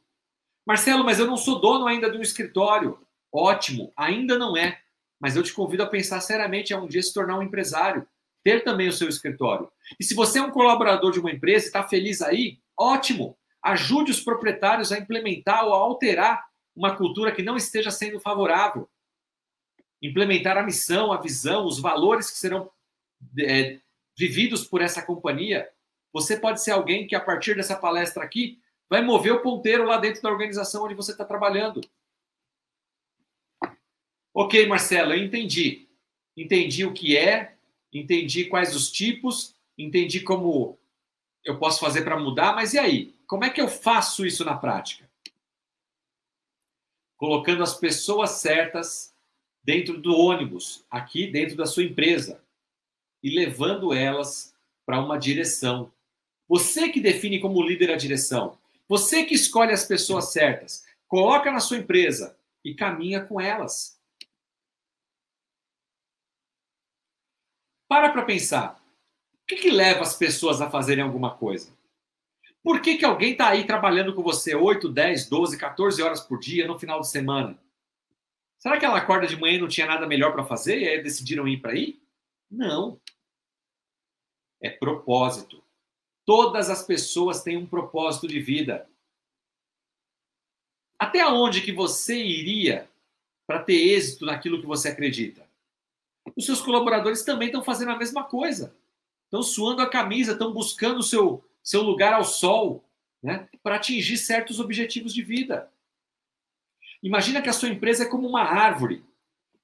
Marcelo, 0.67 1.05
mas 1.05 1.19
eu 1.19 1.27
não 1.27 1.37
sou 1.37 1.61
dono 1.61 1.87
ainda 1.87 2.11
de 2.11 2.19
um 2.19 2.23
escritório. 2.23 2.99
Ótimo, 3.33 3.93
ainda 3.97 4.39
não 4.39 4.57
é. 4.57 4.81
Mas 5.21 5.35
eu 5.35 5.43
te 5.43 5.53
convido 5.53 5.83
a 5.83 5.87
pensar 5.87 6.21
seriamente 6.21 6.73
a 6.73 6.79
um 6.79 6.87
dia 6.87 7.03
se 7.03 7.13
tornar 7.13 7.39
um 7.39 7.43
empresário, 7.43 8.07
ter 8.45 8.63
também 8.63 8.89
o 8.89 8.93
seu 8.93 9.09
escritório. 9.09 9.71
E 9.99 10.05
se 10.05 10.15
você 10.15 10.39
é 10.39 10.43
um 10.43 10.51
colaborador 10.51 11.11
de 11.11 11.19
uma 11.19 11.31
empresa 11.31 11.65
e 11.65 11.69
está 11.69 11.83
feliz 11.83 12.23
aí, 12.23 12.59
ótimo. 12.79 13.37
Ajude 13.63 14.11
os 14.11 14.21
proprietários 14.21 14.93
a 14.93 14.99
implementar 14.99 15.65
ou 15.65 15.75
a 15.75 15.79
alterar 15.79 16.49
uma 16.75 16.97
cultura 16.97 17.33
que 17.33 17.43
não 17.43 17.57
esteja 17.57 17.91
sendo 17.91 18.21
favorável. 18.21 18.89
Implementar 20.01 20.57
a 20.57 20.63
missão, 20.63 21.13
a 21.13 21.21
visão, 21.21 21.67
os 21.67 21.81
valores 21.81 22.31
que 22.31 22.39
serão 22.39 22.71
é, 23.41 23.81
vividos 24.17 24.65
por 24.65 24.81
essa 24.81 25.03
companhia. 25.03 25.69
Você 26.13 26.37
pode 26.37 26.63
ser 26.63 26.71
alguém 26.71 27.07
que, 27.07 27.17
a 27.17 27.21
partir 27.21 27.57
dessa 27.57 27.77
palestra 27.77 28.23
aqui, 28.23 28.61
vai 28.89 29.03
mover 29.03 29.33
o 29.33 29.43
ponteiro 29.43 29.85
lá 29.85 29.99
dentro 29.99 30.23
da 30.23 30.31
organização 30.31 30.85
onde 30.85 30.95
você 30.95 31.13
está 31.13 31.25
trabalhando. 31.25 31.81
Ok, 34.33 34.67
Marcelo, 34.67 35.13
eu 35.13 35.25
entendi. 35.25 35.89
Entendi 36.37 36.87
o 36.87 36.93
que 36.93 37.17
é, 37.17 37.57
entendi 37.93 38.45
quais 38.45 38.75
os 38.75 38.91
tipos, 38.93 39.57
entendi 39.77 40.21
como 40.21 40.79
eu 41.45 41.59
posso 41.59 41.81
fazer 41.81 42.03
para 42.03 42.19
mudar, 42.19 42.55
mas 42.55 42.73
e 42.73 42.79
aí? 42.79 43.18
Como 43.29 43.45
é 43.45 43.51
que 43.51 43.61
eu 43.61 43.69
faço 43.69 44.25
isso 44.25 44.43
na 44.43 44.57
prática? 44.57 45.09
Colocando 47.19 47.63
as 47.63 47.75
pessoas 47.75 48.31
certas 48.31 49.15
dentro 49.63 50.01
do 50.01 50.17
ônibus, 50.17 50.83
aqui 50.91 51.27
dentro 51.27 51.55
da 51.55 51.67
sua 51.67 51.85
empresa, 51.85 52.43
e 53.23 53.29
levando 53.29 53.93
elas 53.93 54.57
para 54.87 54.99
uma 54.99 55.19
direção. 55.19 55.93
Você 56.49 56.89
que 56.89 57.01
define 57.01 57.39
como 57.39 57.63
líder 57.63 57.91
a 57.91 57.97
direção. 57.97 58.59
Você 58.89 59.25
que 59.25 59.35
escolhe 59.35 59.73
as 59.73 59.85
pessoas 59.85 60.33
certas. 60.33 60.87
Coloca 61.07 61.53
na 61.53 61.61
sua 61.61 61.77
empresa 61.77 62.39
e 62.65 62.75
caminha 62.75 63.23
com 63.23 63.39
elas. 63.39 64.01
Para 67.87 68.11
para 68.11 68.25
pensar. 68.25 68.83
O 69.35 69.47
que, 69.47 69.57
que 69.57 69.71
leva 69.71 70.01
as 70.01 70.17
pessoas 70.17 70.63
a 70.63 70.71
fazerem 70.71 71.05
alguma 71.05 71.37
coisa? 71.37 71.78
Por 72.69 72.83
que, 72.83 72.99
que 72.99 73.05
alguém 73.07 73.33
está 73.33 73.49
aí 73.49 73.67
trabalhando 73.67 74.15
com 74.15 74.23
você 74.23 74.55
8, 74.55 74.91
10, 74.91 75.27
12, 75.31 75.57
14 75.57 76.03
horas 76.03 76.21
por 76.21 76.39
dia 76.39 76.69
no 76.69 76.79
final 76.79 77.01
de 77.01 77.09
semana? 77.09 77.59
Será 78.59 78.79
que 78.79 78.85
ela 78.85 78.99
acorda 78.99 79.27
de 79.27 79.41
manhã 79.41 79.55
e 79.55 79.59
não 79.59 79.69
tinha 79.69 79.87
nada 79.87 80.07
melhor 80.07 80.35
para 80.35 80.45
fazer 80.45 80.79
e 80.79 80.87
aí 80.87 81.03
decidiram 81.03 81.49
ir 81.49 81.63
para 81.63 81.73
aí? 81.73 81.99
Não. 82.51 83.01
É 84.61 84.69
propósito. 84.69 85.65
Todas 86.27 86.69
as 86.69 86.83
pessoas 86.83 87.43
têm 87.43 87.57
um 87.57 87.65
propósito 87.65 88.29
de 88.29 88.39
vida. 88.39 88.87
Até 90.99 91.27
onde 91.27 91.63
que 91.63 91.73
você 91.73 92.23
iria 92.23 92.87
para 93.47 93.63
ter 93.63 93.95
êxito 93.95 94.27
naquilo 94.27 94.61
que 94.61 94.67
você 94.67 94.89
acredita? 94.89 95.49
Os 96.37 96.45
seus 96.45 96.61
colaboradores 96.61 97.25
também 97.25 97.49
estão 97.49 97.65
fazendo 97.65 97.93
a 97.93 97.97
mesma 97.97 98.25
coisa. 98.25 98.77
Estão 99.25 99.43
suando 99.43 99.81
a 99.81 99.89
camisa, 99.89 100.33
estão 100.33 100.53
buscando 100.53 100.99
o 100.99 101.03
seu, 101.03 101.43
seu 101.63 101.83
lugar 101.83 102.15
ao 102.15 102.25
sol, 102.25 102.85
né, 103.23 103.49
para 103.63 103.77
atingir 103.77 104.17
certos 104.17 104.61
objetivos 104.61 105.13
de 105.13 105.23
vida. 105.23 105.71
Imagina 107.03 107.43
que 107.43 107.49
a 107.49 107.53
sua 107.53 107.69
empresa 107.69 108.05
é 108.05 108.09
como 108.09 108.29
uma 108.29 108.43
árvore 108.43 109.05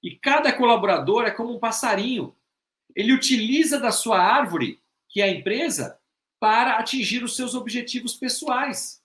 e 0.03 0.17
cada 0.17 0.53
colaborador 0.53 1.25
é 1.25 1.31
como 1.31 1.55
um 1.55 1.59
passarinho. 1.59 2.35
Ele 2.95 3.13
utiliza 3.13 3.81
da 3.81 3.91
sua 3.91 4.21
árvore, 4.21 4.81
que 5.09 5.21
é 5.21 5.25
a 5.25 5.31
empresa, 5.31 5.99
para 6.39 6.79
atingir 6.79 7.25
os 7.25 7.35
seus 7.35 7.55
objetivos 7.55 8.15
pessoais. 8.15 9.03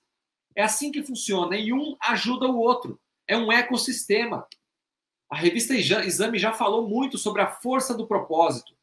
É 0.55 0.61
assim 0.61 0.91
que 0.91 1.03
funciona 1.03 1.57
e 1.57 1.71
um 1.71 1.95
ajuda 2.01 2.47
o 2.47 2.57
outro. 2.57 2.99
É 3.27 3.37
um 3.37 3.51
ecossistema. 3.51 4.47
A 5.31 5.37
revista 5.37 5.73
Exame 5.73 6.37
já 6.37 6.51
falou 6.51 6.87
muito 6.87 7.17
sobre 7.17 7.41
a 7.41 7.47
força 7.47 7.95
do 7.95 8.07
propósito 8.07 8.78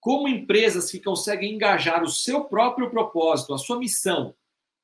como 0.00 0.28
empresas 0.28 0.90
que 0.90 0.98
conseguem 0.98 1.54
engajar 1.54 2.02
o 2.02 2.08
seu 2.08 2.44
próprio 2.44 2.90
propósito, 2.90 3.52
a 3.52 3.58
sua 3.58 3.78
missão, 3.78 4.34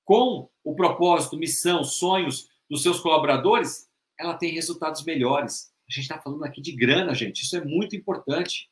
com 0.05 0.49
o 0.63 0.75
propósito, 0.75 1.39
missão, 1.39 1.83
sonhos 1.83 2.49
dos 2.69 2.83
seus 2.83 3.01
colaboradores, 3.01 3.89
ela 4.19 4.35
tem 4.35 4.53
resultados 4.53 5.03
melhores. 5.05 5.73
A 5.89 5.93
gente 5.93 6.03
está 6.03 6.21
falando 6.21 6.45
aqui 6.45 6.61
de 6.61 6.73
grana, 6.73 7.15
gente. 7.15 7.43
Isso 7.43 7.57
é 7.57 7.65
muito 7.65 7.97
importante. 7.97 8.71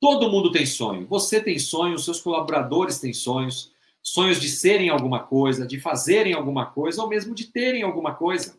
Todo 0.00 0.30
mundo 0.30 0.52
tem 0.52 0.64
sonho. 0.64 1.06
Você 1.08 1.42
tem 1.42 1.58
sonhos, 1.58 2.04
seus 2.04 2.20
colaboradores 2.20 2.98
têm 2.98 3.12
sonhos. 3.12 3.74
Sonhos 4.02 4.40
de 4.40 4.48
serem 4.48 4.88
alguma 4.88 5.24
coisa, 5.24 5.66
de 5.66 5.78
fazerem 5.78 6.32
alguma 6.32 6.70
coisa, 6.70 7.02
ou 7.02 7.08
mesmo 7.08 7.34
de 7.34 7.48
terem 7.48 7.82
alguma 7.82 8.14
coisa. 8.14 8.58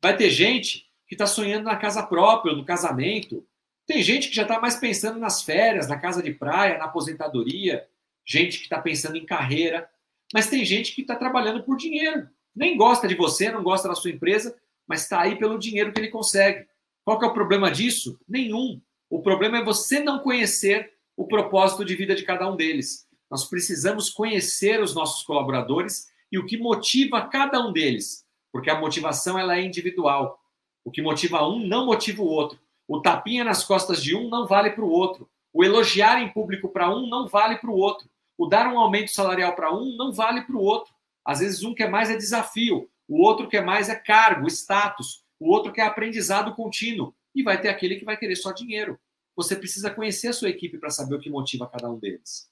Vai 0.00 0.16
ter 0.16 0.30
gente 0.30 0.88
que 1.08 1.14
está 1.14 1.26
sonhando 1.26 1.64
na 1.64 1.76
casa 1.76 2.04
própria, 2.06 2.54
no 2.54 2.64
casamento, 2.64 3.44
Tem 3.86 4.02
gente 4.02 4.28
que 4.28 4.36
já 4.36 4.42
está 4.42 4.60
mais 4.60 4.76
pensando 4.76 5.18
nas 5.18 5.42
férias, 5.42 5.88
na 5.88 5.98
casa 5.98 6.22
de 6.22 6.32
praia, 6.32 6.78
na 6.78 6.84
aposentadoria, 6.84 7.86
gente 8.24 8.58
que 8.58 8.64
está 8.64 8.80
pensando 8.80 9.16
em 9.16 9.26
carreira, 9.26 9.88
mas 10.32 10.48
tem 10.48 10.64
gente 10.64 10.94
que 10.94 11.02
está 11.02 11.14
trabalhando 11.14 11.62
por 11.62 11.76
dinheiro. 11.76 12.28
Nem 12.54 12.76
gosta 12.76 13.06
de 13.06 13.14
você, 13.14 13.50
não 13.50 13.62
gosta 13.62 13.88
da 13.88 13.94
sua 13.94 14.10
empresa, 14.10 14.56
mas 14.86 15.02
está 15.02 15.20
aí 15.20 15.36
pelo 15.36 15.58
dinheiro 15.58 15.92
que 15.92 16.00
ele 16.00 16.08
consegue. 16.08 16.66
Qual 17.04 17.18
que 17.18 17.24
é 17.24 17.28
o 17.28 17.34
problema 17.34 17.70
disso? 17.70 18.18
Nenhum. 18.26 18.80
O 19.10 19.20
problema 19.20 19.58
é 19.58 19.64
você 19.64 20.00
não 20.00 20.20
conhecer 20.20 20.92
o 21.16 21.26
propósito 21.26 21.84
de 21.84 21.94
vida 21.94 22.14
de 22.14 22.22
cada 22.22 22.50
um 22.50 22.56
deles. 22.56 23.06
Nós 23.30 23.44
precisamos 23.44 24.10
conhecer 24.10 24.80
os 24.80 24.94
nossos 24.94 25.22
colaboradores 25.24 26.08
e 26.32 26.38
o 26.38 26.46
que 26.46 26.56
motiva 26.56 27.28
cada 27.28 27.60
um 27.60 27.72
deles, 27.72 28.24
porque 28.50 28.70
a 28.70 28.80
motivação 28.80 29.38
ela 29.38 29.56
é 29.56 29.62
individual. 29.62 30.40
O 30.84 30.90
que 30.90 31.02
motiva 31.02 31.46
um 31.46 31.66
não 31.66 31.86
motiva 31.86 32.22
o 32.22 32.26
outro. 32.26 32.58
O 32.86 33.00
tapinha 33.00 33.44
nas 33.44 33.64
costas 33.64 34.02
de 34.02 34.14
um 34.14 34.28
não 34.28 34.46
vale 34.46 34.70
para 34.70 34.84
o 34.84 34.90
outro. 34.90 35.28
O 35.52 35.64
elogiar 35.64 36.20
em 36.20 36.32
público 36.32 36.68
para 36.68 36.94
um 36.94 37.08
não 37.08 37.26
vale 37.26 37.56
para 37.56 37.70
o 37.70 37.76
outro. 37.76 38.08
O 38.36 38.46
dar 38.46 38.66
um 38.66 38.78
aumento 38.78 39.10
salarial 39.10 39.54
para 39.54 39.72
um 39.72 39.96
não 39.96 40.12
vale 40.12 40.42
para 40.42 40.56
o 40.56 40.62
outro. 40.62 40.92
Às 41.24 41.38
vezes 41.38 41.62
um 41.62 41.74
quer 41.74 41.88
mais 41.88 42.10
é 42.10 42.16
desafio, 42.16 42.90
o 43.08 43.22
outro 43.22 43.48
quer 43.48 43.64
mais 43.64 43.88
é 43.88 43.94
cargo, 43.94 44.46
status, 44.48 45.24
o 45.38 45.50
outro 45.50 45.72
quer 45.72 45.86
aprendizado 45.86 46.54
contínuo 46.54 47.14
e 47.34 47.42
vai 47.42 47.60
ter 47.60 47.68
aquele 47.68 47.96
que 47.96 48.04
vai 48.04 48.16
querer 48.16 48.36
só 48.36 48.52
dinheiro. 48.52 48.98
Você 49.36 49.56
precisa 49.56 49.90
conhecer 49.90 50.28
a 50.28 50.32
sua 50.32 50.50
equipe 50.50 50.78
para 50.78 50.90
saber 50.90 51.14
o 51.16 51.20
que 51.20 51.30
motiva 51.30 51.68
cada 51.68 51.90
um 51.90 51.98
deles. 51.98 52.50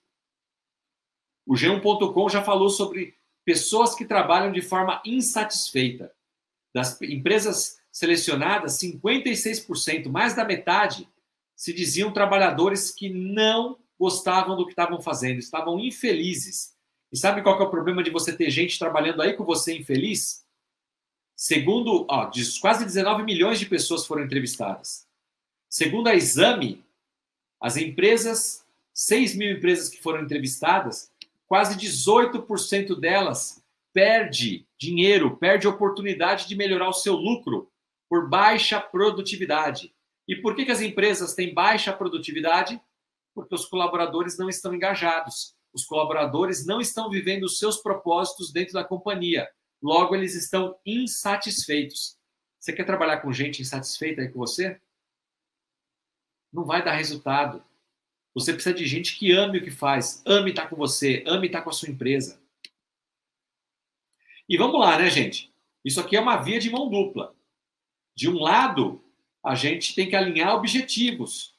O 1.47 1.55
G1.com 1.55 2.29
já 2.29 2.43
falou 2.43 2.69
sobre 2.69 3.17
pessoas 3.45 3.95
que 3.95 4.05
trabalham 4.05 4.53
de 4.53 4.63
forma 4.63 5.03
insatisfeita. 5.05 6.13
Das 6.75 7.01
empresas 7.03 7.79
selecionadas, 7.93 8.79
56%, 8.79 10.09
mais 10.09 10.35
da 10.35 10.45
metade, 10.45 11.07
se 11.55 11.73
diziam 11.73 12.11
trabalhadores 12.11 12.91
que 12.91 13.11
não 13.11 13.79
gostavam 13.99 14.57
do 14.57 14.65
que 14.65 14.73
estavam 14.73 15.01
fazendo, 15.01 15.39
estavam 15.39 15.79
infelizes. 15.79 16.75
E 17.13 17.17
sabe 17.17 17.43
qual 17.43 17.61
é 17.61 17.63
o 17.63 17.71
problema 17.71 18.03
de 18.03 18.11
você 18.11 18.35
ter 18.35 18.51
gente 18.51 18.79
trabalhando 18.79 19.21
aí 19.21 19.35
com 19.35 19.45
você 19.45 19.77
infeliz? 19.77 20.43
Segundo, 21.37 22.07
ó, 22.09 22.31
quase 22.61 22.85
19 22.85 23.23
milhões 23.23 23.59
de 23.59 23.67
pessoas 23.67 24.07
foram 24.07 24.25
entrevistadas. 24.25 25.07
Segundo 25.69 26.09
a 26.09 26.15
Exame, 26.15 26.83
as 27.61 27.77
empresas, 27.77 28.65
6 28.95 29.37
mil 29.37 29.57
empresas 29.57 29.89
que 29.89 30.01
foram 30.03 30.23
entrevistadas, 30.23 31.11
quase 31.47 31.79
18% 31.79 32.99
delas 32.99 33.63
perde 33.93 34.67
dinheiro, 34.79 35.37
perde 35.37 35.69
oportunidade 35.69 36.49
de 36.49 36.57
melhorar 36.57 36.89
o 36.89 36.95
seu 36.95 37.15
lucro 37.15 37.71
por 38.13 38.29
baixa 38.29 38.79
produtividade. 38.79 39.95
E 40.29 40.37
por 40.37 40.55
que, 40.55 40.67
que 40.67 40.71
as 40.71 40.83
empresas 40.83 41.33
têm 41.33 41.55
baixa 41.55 41.95
produtividade? 41.95 42.79
Porque 43.35 43.55
os 43.55 43.65
colaboradores 43.65 44.37
não 44.37 44.51
estão 44.51 44.75
engajados. 44.75 45.57
Os 45.73 45.87
colaboradores 45.87 46.67
não 46.67 46.79
estão 46.79 47.09
vivendo 47.09 47.45
os 47.45 47.59
seus 47.59 47.79
propósitos 47.79 48.53
dentro 48.53 48.75
da 48.75 48.85
companhia. 48.85 49.49
Logo, 49.83 50.15
eles 50.15 50.35
estão 50.35 50.77
insatisfeitos. 50.85 52.19
Você 52.61 52.75
quer 52.75 52.85
trabalhar 52.85 53.23
com 53.23 53.33
gente 53.33 53.63
insatisfeita 53.63 54.21
aí 54.21 54.29
com 54.29 54.41
você? 54.41 54.79
não 56.53 56.67
vai 56.67 56.85
dar 56.85 56.93
resultado. 56.93 57.65
Você 58.35 58.53
precisa 58.53 58.75
de 58.75 58.85
gente 58.85 59.19
que 59.19 59.33
ame 59.33 59.57
o 59.57 59.65
que 59.65 59.71
faz, 59.71 60.23
ame 60.27 60.51
estar 60.51 60.69
com 60.69 60.77
você, 60.77 61.25
ame 61.27 61.47
estar 61.47 61.63
com 61.63 61.71
a 61.71 61.73
sua 61.73 61.89
empresa. 61.89 62.39
E 64.47 64.59
vamos 64.59 64.79
lá, 64.79 64.99
né, 64.99 65.09
gente? 65.09 65.51
Isso 65.83 65.99
aqui 65.99 66.15
é 66.15 66.21
uma 66.21 66.43
via 66.43 66.61
de 66.61 66.69
mão 66.69 66.91
dupla. 66.91 67.35
De 68.15 68.29
um 68.29 68.39
lado, 68.39 69.03
a 69.43 69.55
gente 69.55 69.95
tem 69.95 70.09
que 70.09 70.17
alinhar 70.17 70.55
objetivos, 70.55 71.55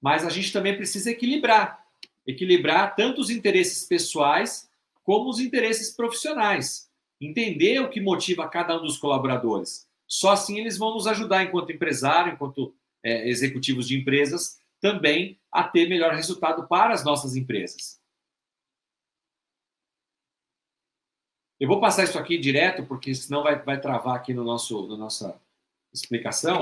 mas 0.00 0.24
a 0.24 0.30
gente 0.30 0.52
também 0.52 0.76
precisa 0.76 1.10
equilibrar 1.10 1.84
equilibrar 2.26 2.94
tanto 2.94 3.20
os 3.20 3.30
interesses 3.30 3.86
pessoais 3.86 4.68
como 5.02 5.28
os 5.28 5.38
interesses 5.38 5.90
profissionais. 5.90 6.90
Entender 7.20 7.80
o 7.80 7.90
que 7.90 8.00
motiva 8.00 8.48
cada 8.48 8.76
um 8.76 8.82
dos 8.82 8.98
colaboradores. 8.98 9.86
Só 10.06 10.32
assim 10.32 10.58
eles 10.58 10.76
vão 10.76 10.94
nos 10.94 11.06
ajudar 11.06 11.44
enquanto 11.44 11.72
empresário, 11.72 12.32
enquanto 12.32 12.74
é, 13.02 13.28
executivos 13.28 13.86
de 13.86 13.98
empresas 13.98 14.58
também 14.80 15.38
a 15.50 15.64
ter 15.64 15.88
melhor 15.88 16.14
resultado 16.14 16.66
para 16.66 16.92
as 16.92 17.04
nossas 17.04 17.36
empresas. 17.36 18.00
Eu 21.58 21.68
vou 21.68 21.80
passar 21.80 22.04
isso 22.04 22.18
aqui 22.18 22.36
direto, 22.36 22.84
porque 22.84 23.14
senão 23.14 23.42
vai, 23.42 23.62
vai 23.62 23.80
travar 23.80 24.16
aqui 24.16 24.34
no 24.34 24.44
nosso, 24.44 24.86
na 24.88 24.96
nossa 24.96 25.40
explicação. 25.94 26.58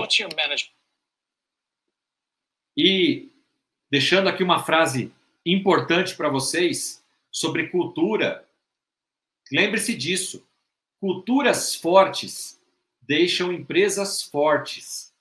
E 2.77 3.31
deixando 3.91 4.29
aqui 4.29 4.43
uma 4.43 4.63
frase 4.63 5.13
importante 5.45 6.17
para 6.17 6.29
vocês 6.29 7.05
sobre 7.31 7.69
cultura. 7.69 8.49
Lembre-se 9.51 9.95
disso. 9.95 10.47
Culturas 11.01 11.75
fortes 11.75 12.61
deixam 13.01 13.53
empresas 13.53 14.23
fortes. 14.23 15.13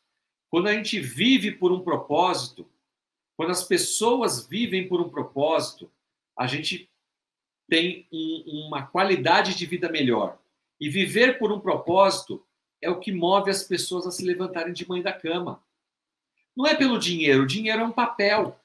Quando 0.50 0.68
a 0.68 0.74
gente 0.74 1.00
vive 1.00 1.52
por 1.52 1.72
um 1.72 1.82
propósito, 1.82 2.70
quando 3.36 3.52
as 3.52 3.64
pessoas 3.64 4.46
vivem 4.46 4.88
por 4.88 5.02
um 5.02 5.10
propósito, 5.10 5.92
a 6.38 6.46
gente 6.46 6.90
tem 7.68 8.08
um, 8.12 8.68
uma 8.68 8.86
qualidade 8.86 9.56
de 9.56 9.66
vida 9.66 9.90
melhor. 9.90 10.38
E 10.80 10.90
viver 10.90 11.40
por 11.40 11.52
um 11.52 11.60
propósito 11.60 12.46
é 12.82 12.90
o 12.90 13.00
que 13.00 13.12
move 13.12 13.50
as 13.50 13.64
pessoas 13.64 14.08
a 14.08 14.12
se 14.12 14.24
levantarem 14.24 14.74
de 14.74 14.88
manhã 14.88 15.04
da 15.04 15.14
cama. 15.14 15.64
Não 16.56 16.66
é 16.66 16.76
pelo 16.76 17.00
dinheiro, 17.00 17.44
o 17.44 17.48
dinheiro 17.48 17.82
é 17.82 17.86
um 17.86 17.92
papel. 17.92 18.60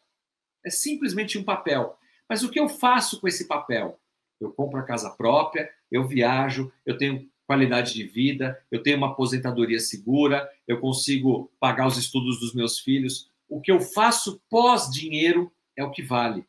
É 0.64 0.70
simplesmente 0.70 1.38
um 1.38 1.44
papel. 1.44 1.98
Mas 2.29 2.42
o 2.42 2.50
que 2.50 2.59
eu 2.59 2.68
faço 2.68 3.20
com 3.20 3.29
esse 3.29 3.46
papel? 3.46 4.00
Eu 4.40 4.50
compro 4.50 4.81
a 4.81 4.83
casa 4.83 5.11
própria, 5.11 5.70
eu 5.90 6.07
viajo, 6.07 6.72
eu 6.85 6.98
tenho 6.98 7.31
qualidade 7.46 7.94
de 7.94 8.05
vida, 8.05 8.61
eu 8.70 8.83
tenho 8.83 8.96
uma 8.96 9.12
aposentadoria 9.12 9.79
segura, 9.79 10.50
eu 10.66 10.81
consigo 10.81 11.50
pagar 11.61 11.87
os 11.87 11.96
estudos 11.96 12.40
dos 12.40 12.52
meus 12.55 12.81
filhos. 12.81 13.31
O 13.48 13.61
que 13.61 13.70
eu 13.70 13.81
faço 13.81 14.42
pós-dinheiro 14.50 15.52
é 15.76 15.85
o 15.85 15.90
que 15.90 16.02
vale. 16.02 16.44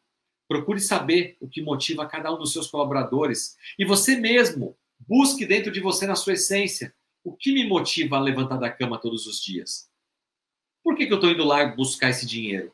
Procure 0.47 0.79
saber 0.79 1.37
o 1.39 1.47
que 1.47 1.61
motiva 1.61 2.07
cada 2.07 2.33
um 2.33 2.37
dos 2.37 2.51
seus 2.51 2.67
colaboradores. 2.67 3.55
E 3.77 3.85
você 3.85 4.15
mesmo, 4.15 4.75
busque 5.07 5.45
dentro 5.45 5.71
de 5.71 5.79
você, 5.79 6.07
na 6.07 6.15
sua 6.15 6.33
essência, 6.33 6.93
o 7.27 7.35
que 7.35 7.51
me 7.51 7.67
motiva 7.67 8.15
a 8.15 8.21
levantar 8.21 8.55
da 8.55 8.71
cama 8.71 8.97
todos 8.97 9.27
os 9.27 9.43
dias. 9.43 9.89
Por 10.81 10.95
que, 10.95 11.05
que 11.05 11.11
eu 11.11 11.17
estou 11.17 11.29
indo 11.29 11.43
lá 11.43 11.65
buscar 11.65 12.09
esse 12.09 12.25
dinheiro? 12.25 12.71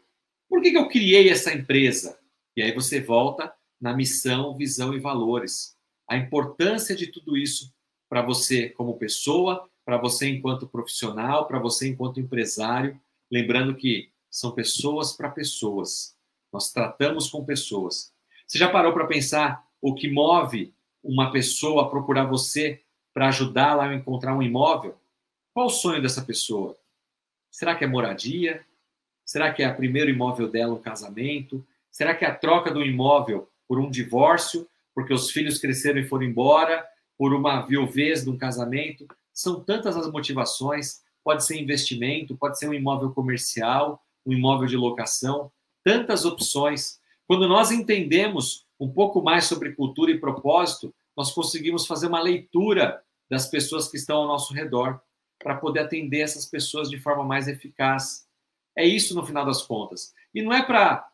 Por 0.48 0.62
que, 0.62 0.70
que 0.70 0.78
eu 0.78 0.88
criei 0.88 1.28
essa 1.28 1.52
empresa? 1.52 2.20
E 2.56 2.62
aí 2.62 2.72
você 2.72 3.02
volta 3.02 3.52
na 3.82 3.96
missão, 3.96 4.56
visão 4.56 4.94
e 4.94 5.00
valores. 5.00 5.76
A 6.08 6.16
importância 6.18 6.96
de 6.96 7.08
tudo 7.08 7.36
isso 7.36 7.74
para 8.08 8.22
você 8.22 8.70
como 8.70 9.00
pessoa, 9.00 9.68
para 9.84 9.98
você 9.98 10.30
enquanto 10.30 10.68
profissional, 10.68 11.48
para 11.48 11.58
você 11.58 11.88
enquanto 11.88 12.20
empresário. 12.20 13.02
Lembrando 13.32 13.76
que 13.76 14.12
são 14.30 14.52
pessoas 14.52 15.14
para 15.14 15.32
pessoas. 15.32 16.16
Nós 16.52 16.72
tratamos 16.72 17.28
com 17.28 17.44
pessoas. 17.44 18.14
Você 18.46 18.60
já 18.60 18.70
parou 18.70 18.94
para 18.94 19.08
pensar 19.08 19.68
o 19.82 19.96
que 19.96 20.08
move 20.08 20.72
uma 21.04 21.32
pessoa 21.32 21.88
a 21.88 21.90
procurar 21.90 22.26
você 22.26 22.83
para 23.14 23.28
ajudá-la 23.28 23.86
a 23.86 23.96
encontrar 23.96 24.36
um 24.36 24.42
imóvel? 24.42 24.96
Qual 25.54 25.68
o 25.68 25.70
sonho 25.70 26.02
dessa 26.02 26.22
pessoa? 26.22 26.76
Será 27.52 27.76
que 27.76 27.84
é 27.84 27.88
moradia? 27.88 28.66
Será 29.26 29.54
que 29.54 29.62
é 29.62 29.70
o 29.70 29.76
primeiro 29.76 30.10
imóvel 30.10 30.50
dela 30.50 30.74
um 30.74 30.82
casamento? 30.82 31.66
Será 31.92 32.16
que 32.16 32.26
é 32.26 32.28
a 32.28 32.36
troca 32.36 32.72
do 32.72 32.84
imóvel 32.84 33.48
por 33.68 33.80
um 33.80 33.90
divórcio, 33.90 34.68
porque 34.94 35.14
os 35.14 35.30
filhos 35.32 35.60
cresceram 35.60 36.00
e 36.00 36.08
foram 36.08 36.24
embora? 36.24 36.88
por 37.18 37.34
uma 37.34 37.62
viuvez 37.62 38.24
de 38.24 38.30
um 38.30 38.38
casamento. 38.38 39.08
São 39.34 39.64
tantas 39.64 39.96
as 39.96 40.12
motivações. 40.12 41.02
Pode 41.24 41.46
ser 41.46 41.60
investimento, 41.60 42.36
pode 42.36 42.60
ser 42.60 42.68
um 42.68 42.74
imóvel 42.74 43.12
comercial, 43.12 44.04
um 44.26 44.34
imóvel 44.34 44.68
de 44.68 44.76
locação, 44.76 45.52
tantas 45.84 46.26
opções. 46.26 47.00
Quando 47.26 47.48
nós 47.48 47.72
entendemos 47.72 48.66
um 48.80 48.90
pouco 48.90 49.22
mais 49.22 49.46
sobre 49.46 49.72
cultura 49.72 50.12
e 50.12 50.20
propósito, 50.20 50.94
nós 51.16 51.32
conseguimos 51.32 51.86
fazer 51.86 52.08
uma 52.08 52.22
leitura 52.22 53.04
das 53.30 53.48
pessoas 53.48 53.90
que 53.90 53.98
estão 53.98 54.18
ao 54.18 54.28
nosso 54.28 54.54
redor 54.54 55.02
para 55.40 55.56
poder 55.56 55.82
atender 55.82 56.20
essas 56.20 56.46
pessoas 56.46 56.90
de 56.90 57.00
forma 57.00 57.24
mais 57.24 57.48
eficaz. 57.48 58.28
É 58.78 58.86
isso 58.86 59.14
no 59.16 59.26
final 59.26 59.46
das 59.46 59.62
contas. 59.62 60.14
E 60.34 60.42
não 60.42 60.54
é 60.54 60.64
para 60.64 61.06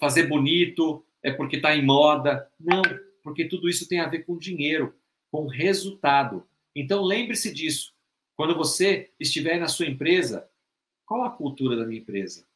fazer 0.00 0.26
bonito, 0.26 1.04
é 1.22 1.32
porque 1.32 1.56
está 1.56 1.76
em 1.76 1.84
moda. 1.84 2.50
Não, 2.58 2.82
porque 3.22 3.44
tudo 3.44 3.68
isso 3.68 3.88
tem 3.88 4.00
a 4.00 4.08
ver 4.08 4.24
com 4.24 4.38
dinheiro, 4.38 4.94
com 5.30 5.46
resultado. 5.46 6.46
Então 6.74 7.02
lembre-se 7.02 7.52
disso. 7.52 7.94
Quando 8.36 8.54
você 8.54 9.10
estiver 9.18 9.58
na 9.58 9.68
sua 9.68 9.86
empresa, 9.86 10.48
qual 11.04 11.24
a 11.24 11.30
cultura 11.30 11.76
da 11.76 11.86
minha 11.86 12.00
empresa? 12.00 12.46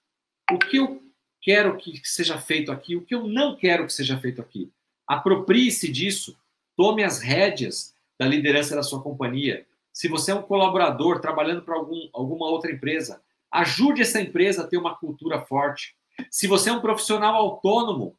O 0.50 0.58
que 0.58 0.76
eu 0.76 1.02
quero 1.40 1.76
que 1.78 2.00
seja 2.04 2.38
feito 2.38 2.70
aqui, 2.70 2.96
o 2.96 3.04
que 3.04 3.14
eu 3.14 3.26
não 3.26 3.56
quero 3.56 3.86
que 3.86 3.92
seja 3.92 4.18
feito 4.18 4.40
aqui. 4.40 4.70
Aproprie-se 5.10 5.90
disso, 5.90 6.36
tome 6.76 7.02
as 7.02 7.20
rédeas 7.20 7.94
da 8.18 8.26
liderança 8.26 8.76
da 8.76 8.82
sua 8.82 9.02
companhia. 9.02 9.66
Se 9.92 10.06
você 10.06 10.30
é 10.30 10.34
um 10.34 10.42
colaborador 10.42 11.20
trabalhando 11.20 11.62
para 11.62 11.74
algum, 11.74 12.08
alguma 12.12 12.46
outra 12.48 12.70
empresa, 12.70 13.20
Ajude 13.50 14.02
essa 14.02 14.20
empresa 14.20 14.62
a 14.62 14.66
ter 14.66 14.76
uma 14.76 14.94
cultura 14.94 15.40
forte. 15.40 15.96
Se 16.30 16.46
você 16.46 16.70
é 16.70 16.72
um 16.72 16.80
profissional 16.80 17.34
autônomo, 17.34 18.16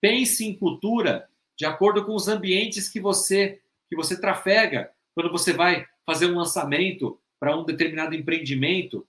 pense 0.00 0.44
em 0.44 0.54
cultura 0.54 1.26
de 1.56 1.64
acordo 1.64 2.04
com 2.04 2.14
os 2.14 2.28
ambientes 2.28 2.88
que 2.88 3.00
você 3.00 3.60
que 3.88 3.96
você 3.96 4.20
trafega 4.20 4.90
quando 5.14 5.30
você 5.30 5.52
vai 5.52 5.86
fazer 6.04 6.26
um 6.26 6.36
lançamento 6.36 7.18
para 7.38 7.56
um 7.56 7.64
determinado 7.64 8.14
empreendimento. 8.14 9.06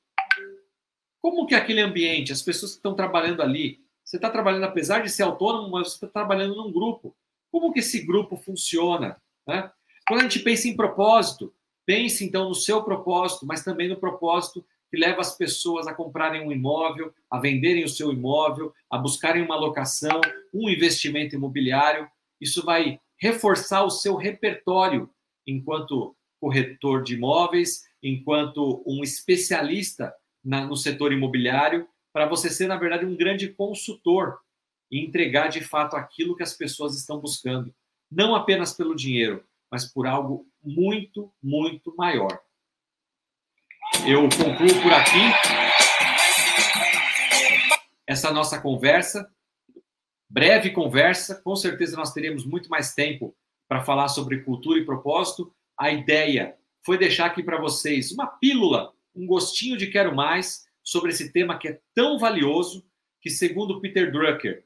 Como 1.22 1.46
que 1.46 1.56
é 1.56 1.58
aquele 1.58 1.82
ambiente, 1.82 2.32
as 2.32 2.42
pessoas 2.42 2.74
que 2.74 2.78
estão 2.78 2.94
trabalhando 2.94 3.42
ali, 3.42 3.80
você 4.04 4.18
está 4.18 4.30
trabalhando, 4.30 4.66
apesar 4.66 5.00
de 5.00 5.10
ser 5.10 5.24
autônomo, 5.24 5.72
mas 5.72 5.90
você 5.90 5.96
está 5.96 6.08
trabalhando 6.08 6.56
num 6.56 6.72
grupo. 6.72 7.16
Como 7.56 7.72
que 7.72 7.80
esse 7.80 8.06
grupo 8.06 8.36
funciona? 8.36 9.16
Né? 9.48 9.72
Quando 10.06 10.20
a 10.20 10.24
gente 10.24 10.40
pensa 10.40 10.68
em 10.68 10.76
propósito, 10.76 11.54
pense 11.86 12.26
então 12.26 12.50
no 12.50 12.54
seu 12.54 12.84
propósito, 12.84 13.46
mas 13.46 13.64
também 13.64 13.88
no 13.88 13.96
propósito 13.96 14.66
que 14.92 14.98
leva 14.98 15.22
as 15.22 15.38
pessoas 15.38 15.88
a 15.88 15.94
comprarem 15.94 16.46
um 16.46 16.52
imóvel, 16.52 17.14
a 17.32 17.40
venderem 17.40 17.86
o 17.86 17.88
seu 17.88 18.12
imóvel, 18.12 18.74
a 18.92 18.98
buscarem 18.98 19.42
uma 19.42 19.56
locação, 19.56 20.20
um 20.54 20.70
investimento 20.70 21.34
imobiliário. 21.34 22.10
Isso 22.42 22.62
vai 22.66 23.00
reforçar 23.18 23.86
o 23.86 23.90
seu 23.90 24.18
repertório 24.18 25.10
enquanto 25.48 26.14
corretor 26.42 27.04
de 27.04 27.14
imóveis, 27.14 27.86
enquanto 28.04 28.84
um 28.86 29.02
especialista 29.02 30.14
na, 30.44 30.66
no 30.66 30.76
setor 30.76 31.14
imobiliário, 31.14 31.88
para 32.12 32.26
você 32.26 32.50
ser, 32.50 32.68
na 32.68 32.76
verdade, 32.76 33.06
um 33.06 33.16
grande 33.16 33.48
consultor 33.48 34.40
e 34.92 35.00
entregar 35.00 35.48
de 35.50 35.62
fato 35.62 35.96
aquilo 35.96 36.36
que 36.36 36.44
as 36.44 36.54
pessoas 36.54 36.96
estão 36.96 37.20
buscando, 37.20 37.74
não 38.12 38.36
apenas 38.36 38.74
pelo 38.74 38.96
dinheiro, 38.96 39.44
mas 39.72 39.86
por 39.86 40.08
algo 40.08 40.48
muito, 40.64 41.32
muito 41.42 41.94
maior. 41.96 42.40
Eu 44.08 44.22
concluo 44.30 44.82
por 44.82 44.94
aqui 44.94 45.20
essa 48.08 48.32
nossa 48.32 48.60
conversa, 48.62 49.30
breve 50.30 50.72
conversa. 50.72 51.42
Com 51.42 51.56
certeza 51.56 51.98
nós 51.98 52.14
teremos 52.14 52.46
muito 52.46 52.70
mais 52.70 52.94
tempo 52.94 53.36
para 53.68 53.84
falar 53.84 54.10
sobre 54.10 54.42
cultura 54.42 54.80
e 54.80 54.86
propósito. 54.86 55.54
A 55.78 55.92
ideia 55.92 56.56
foi 56.86 56.98
deixar 56.98 57.28
aqui 57.28 57.42
para 57.42 57.60
vocês 57.60 58.12
uma 58.12 58.28
pílula, 58.28 58.94
um 59.16 59.26
gostinho 59.26 59.78
de 59.78 59.88
quero 59.88 60.16
mais 60.16 60.66
sobre 60.84 61.12
esse 61.12 61.32
tema 61.32 61.58
que 61.58 61.68
é 61.68 61.80
tão 61.96 62.20
valioso 62.20 62.86
que, 63.20 63.30
segundo 63.30 63.82
Peter 63.82 64.12
Drucker, 64.12 64.65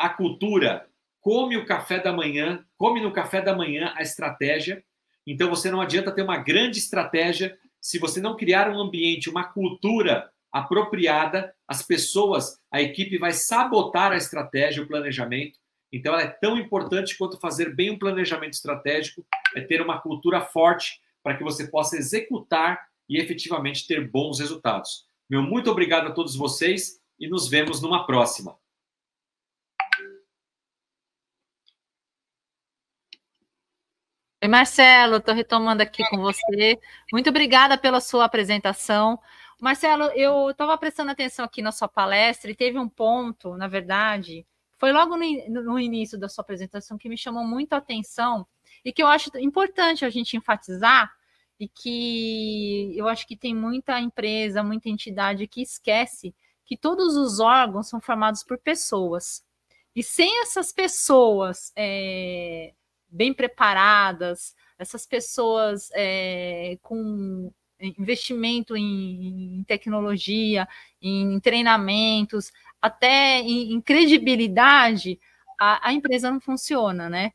a 0.00 0.08
cultura 0.08 0.88
come 1.20 1.58
o 1.58 1.66
café 1.66 1.98
da 1.98 2.10
manhã, 2.10 2.64
come 2.78 3.02
no 3.02 3.12
café 3.12 3.42
da 3.42 3.54
manhã 3.54 3.92
a 3.94 4.00
estratégia. 4.00 4.82
Então 5.26 5.50
você 5.50 5.70
não 5.70 5.80
adianta 5.80 6.10
ter 6.10 6.22
uma 6.22 6.38
grande 6.38 6.78
estratégia 6.78 7.58
se 7.78 7.98
você 7.98 8.18
não 8.18 8.34
criar 8.34 8.70
um 8.70 8.80
ambiente, 8.80 9.28
uma 9.28 9.44
cultura 9.44 10.30
apropriada, 10.50 11.54
as 11.68 11.82
pessoas, 11.82 12.58
a 12.72 12.80
equipe 12.80 13.18
vai 13.18 13.32
sabotar 13.32 14.12
a 14.12 14.16
estratégia, 14.16 14.82
o 14.82 14.88
planejamento. 14.88 15.58
Então 15.92 16.14
ela 16.14 16.22
é 16.22 16.28
tão 16.28 16.56
importante 16.56 17.16
quanto 17.18 17.38
fazer 17.38 17.74
bem 17.74 17.90
um 17.90 17.98
planejamento 17.98 18.54
estratégico, 18.54 19.24
é 19.54 19.60
ter 19.60 19.82
uma 19.82 20.00
cultura 20.00 20.40
forte 20.40 20.98
para 21.22 21.36
que 21.36 21.44
você 21.44 21.68
possa 21.68 21.96
executar 21.96 22.80
e 23.06 23.18
efetivamente 23.18 23.86
ter 23.86 24.08
bons 24.08 24.40
resultados. 24.40 25.04
Meu 25.28 25.42
muito 25.42 25.70
obrigado 25.70 26.06
a 26.08 26.12
todos 26.12 26.34
vocês 26.34 27.00
e 27.18 27.28
nos 27.28 27.48
vemos 27.48 27.82
numa 27.82 28.06
próxima. 28.06 28.56
Oi, 34.42 34.48
Marcelo, 34.48 35.16
estou 35.16 35.34
retomando 35.34 35.82
aqui 35.82 36.02
com 36.08 36.16
você. 36.16 36.80
Muito 37.12 37.28
obrigada 37.28 37.76
pela 37.76 38.00
sua 38.00 38.24
apresentação. 38.24 39.20
Marcelo, 39.60 40.04
eu 40.14 40.48
estava 40.48 40.78
prestando 40.78 41.10
atenção 41.10 41.44
aqui 41.44 41.60
na 41.60 41.70
sua 41.70 41.88
palestra 41.88 42.50
e 42.50 42.54
teve 42.54 42.78
um 42.78 42.88
ponto, 42.88 43.54
na 43.58 43.68
verdade, 43.68 44.46
foi 44.78 44.92
logo 44.92 45.14
no, 45.14 45.62
no, 45.62 45.78
início 45.78 46.18
da 46.18 46.26
sua 46.26 46.40
apresentação 46.40 46.96
que 46.96 47.06
me 47.06 47.18
chamou 47.18 47.44
muito 47.44 47.74
a 47.74 47.76
atenção 47.76 48.46
e 48.82 48.90
que 48.94 49.02
eu 49.02 49.08
acho 49.08 49.30
importante 49.36 50.06
a 50.06 50.10
gente 50.10 50.38
enfatizar 50.38 51.12
e 51.58 51.68
que 51.68 52.94
eu 52.96 53.08
acho 53.08 53.26
que 53.26 53.36
tem 53.36 53.54
muita 53.54 54.00
empresa, 54.00 54.62
muita 54.62 54.88
entidade 54.88 55.46
que 55.46 55.60
esquece 55.60 56.34
que 56.64 56.78
todos 56.78 57.14
os 57.14 57.40
órgãos 57.40 57.88
são 57.88 58.00
formados 58.00 58.42
por 58.42 58.56
pessoas. 58.56 59.44
E 59.94 60.02
sem 60.02 60.40
essas 60.40 60.72
pessoas 60.72 61.72
é, 61.76 62.72
bem 63.10 63.34
preparadas, 63.34 64.54
essas 64.78 65.06
pessoas 65.06 65.90
é, 65.94 66.78
com 66.82 67.52
investimento 67.80 68.76
em, 68.76 69.58
em, 69.58 69.64
tecnologia, 69.64 70.68
em 71.00 71.38
treinamentos, 71.40 72.52
até 72.80 73.40
em, 73.40 73.72
em 73.72 73.80
credibilidade, 73.80 75.18
a, 75.58 75.88
a, 75.88 75.92
empresa 75.92 76.30
não 76.30 76.40
funciona, 76.40 77.08
né? 77.08 77.32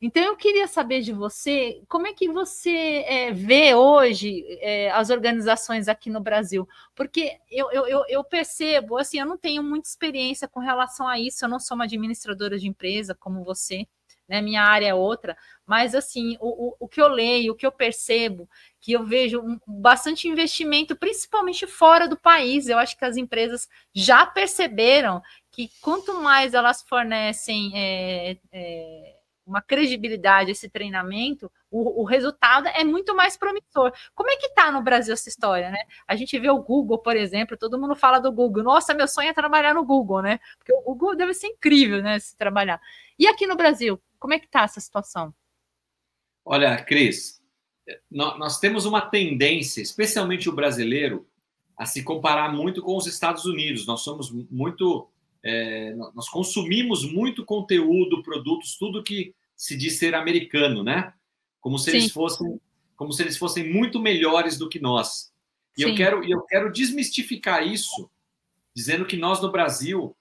Então 0.00 0.22
eu 0.22 0.36
queria 0.36 0.66
saber 0.66 1.00
de 1.00 1.12
você 1.12 1.82
como 1.88 2.06
é 2.06 2.12
que 2.12 2.28
você 2.28 3.04
é, 3.06 3.32
vê 3.32 3.74
hoje 3.74 4.44
é, 4.60 4.90
as 4.90 5.08
organizações 5.08 5.88
aqui 5.88 6.10
no 6.10 6.20
Brasil, 6.20 6.68
porque 6.94 7.38
eu, 7.50 7.70
eu, 7.70 8.04
eu 8.08 8.24
percebo, 8.24 8.98
assim, 8.98 9.18
eu 9.18 9.26
não 9.26 9.38
tenho 9.38 9.62
muita 9.62 9.88
experiência 9.88 10.46
com 10.46 10.60
relação 10.60 11.08
a 11.08 11.18
isso, 11.18 11.44
eu 11.44 11.48
não 11.48 11.58
sou 11.58 11.74
uma 11.74 11.84
administradora 11.84 12.58
de 12.58 12.68
empresa 12.68 13.14
como 13.14 13.42
você, 13.44 13.86
né? 14.28 14.40
Minha 14.40 14.62
área 14.62 14.88
é 14.88 14.94
outra, 14.94 15.36
mas 15.66 15.94
assim, 15.94 16.36
o, 16.40 16.68
o, 16.68 16.76
o 16.80 16.88
que 16.88 17.00
eu 17.00 17.08
leio, 17.08 17.52
o 17.52 17.56
que 17.56 17.66
eu 17.66 17.72
percebo, 17.72 18.48
que 18.80 18.92
eu 18.92 19.04
vejo 19.04 19.40
um, 19.40 19.58
bastante 19.66 20.28
investimento, 20.28 20.96
principalmente 20.96 21.66
fora 21.66 22.08
do 22.08 22.16
país. 22.16 22.68
Eu 22.68 22.78
acho 22.78 22.96
que 22.96 23.04
as 23.04 23.16
empresas 23.16 23.68
já 23.94 24.26
perceberam 24.26 25.22
que 25.50 25.70
quanto 25.80 26.20
mais 26.20 26.52
elas 26.52 26.82
fornecem 26.82 27.72
é, 27.74 28.36
é, 28.52 29.14
uma 29.46 29.60
credibilidade 29.60 30.50
esse 30.50 30.68
treinamento, 30.68 31.50
o, 31.70 32.02
o, 32.02 32.04
resultado 32.04 32.66
é 32.68 32.82
muito 32.82 33.14
mais 33.14 33.36
promissor. 33.36 33.92
Como 34.14 34.30
é 34.30 34.36
que 34.36 34.46
está 34.46 34.70
no 34.70 34.82
Brasil 34.82 35.12
essa 35.12 35.28
história, 35.28 35.70
né? 35.70 35.80
A 36.06 36.16
gente 36.16 36.38
vê 36.38 36.48
o 36.48 36.62
Google, 36.62 36.98
por 36.98 37.16
exemplo, 37.16 37.56
todo 37.56 37.78
mundo 37.78 37.94
fala 37.94 38.18
do 38.18 38.32
Google. 38.32 38.62
Nossa, 38.62 38.94
meu 38.94 39.06
sonho 39.06 39.28
é 39.28 39.32
trabalhar 39.32 39.74
no 39.74 39.84
Google, 39.84 40.22
né? 40.22 40.40
Porque 40.58 40.72
o 40.72 40.94
Google 40.94 41.16
deve 41.16 41.34
ser 41.34 41.48
incrível, 41.48 42.02
né? 42.02 42.18
Se 42.18 42.36
trabalhar. 42.36 42.80
E 43.18 43.26
aqui 43.26 43.46
no 43.46 43.56
Brasil, 43.56 44.00
como 44.24 44.32
é 44.32 44.38
que 44.38 44.46
está 44.46 44.62
essa 44.62 44.80
situação? 44.80 45.34
Olha, 46.46 46.82
Cris, 46.82 47.42
nós 48.10 48.58
temos 48.58 48.86
uma 48.86 49.02
tendência, 49.02 49.82
especialmente 49.82 50.48
o 50.48 50.54
brasileiro, 50.54 51.28
a 51.76 51.84
se 51.84 52.02
comparar 52.02 52.50
muito 52.50 52.80
com 52.80 52.96
os 52.96 53.06
Estados 53.06 53.44
Unidos. 53.44 53.86
Nós 53.86 54.00
somos 54.00 54.30
muito, 54.50 55.10
é, 55.42 55.94
nós 56.14 56.26
consumimos 56.30 57.04
muito 57.04 57.44
conteúdo, 57.44 58.22
produtos, 58.22 58.78
tudo 58.78 59.02
que 59.02 59.34
se 59.54 59.76
diz 59.76 59.98
ser 59.98 60.14
americano, 60.14 60.82
né? 60.82 61.12
Como 61.60 61.78
se 61.78 61.90
Sim. 61.90 61.98
eles 61.98 62.10
fossem, 62.10 62.58
como 62.96 63.12
se 63.12 63.22
eles 63.22 63.36
fossem 63.36 63.70
muito 63.70 64.00
melhores 64.00 64.56
do 64.56 64.70
que 64.70 64.80
nós. 64.80 65.34
E 65.76 65.82
Sim. 65.82 65.90
eu 65.90 65.94
quero, 65.94 66.24
eu 66.24 66.40
quero 66.46 66.72
desmistificar 66.72 67.62
isso, 67.62 68.10
dizendo 68.74 69.04
que 69.04 69.18
nós 69.18 69.42
no 69.42 69.52
Brasil 69.52 70.16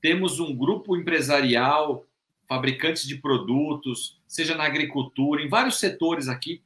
temos 0.00 0.40
um 0.40 0.52
grupo 0.56 0.96
empresarial 0.96 2.04
fabricantes 2.54 3.04
de 3.04 3.16
produtos, 3.16 4.16
seja 4.28 4.54
na 4.54 4.62
agricultura, 4.62 5.42
em 5.42 5.48
vários 5.48 5.80
setores 5.80 6.28
aqui, 6.28 6.62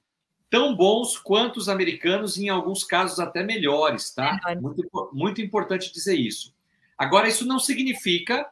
tão 0.50 0.76
bons 0.76 1.16
quanto 1.16 1.56
os 1.56 1.66
americanos, 1.66 2.36
e 2.36 2.44
em 2.44 2.48
alguns 2.50 2.84
casos 2.84 3.18
até 3.18 3.42
melhores, 3.42 4.12
tá? 4.12 4.38
Muito, 4.60 5.10
muito 5.14 5.40
importante 5.40 5.90
dizer 5.90 6.14
isso. 6.14 6.54
Agora, 6.96 7.26
isso 7.26 7.46
não 7.46 7.58
significa 7.58 8.46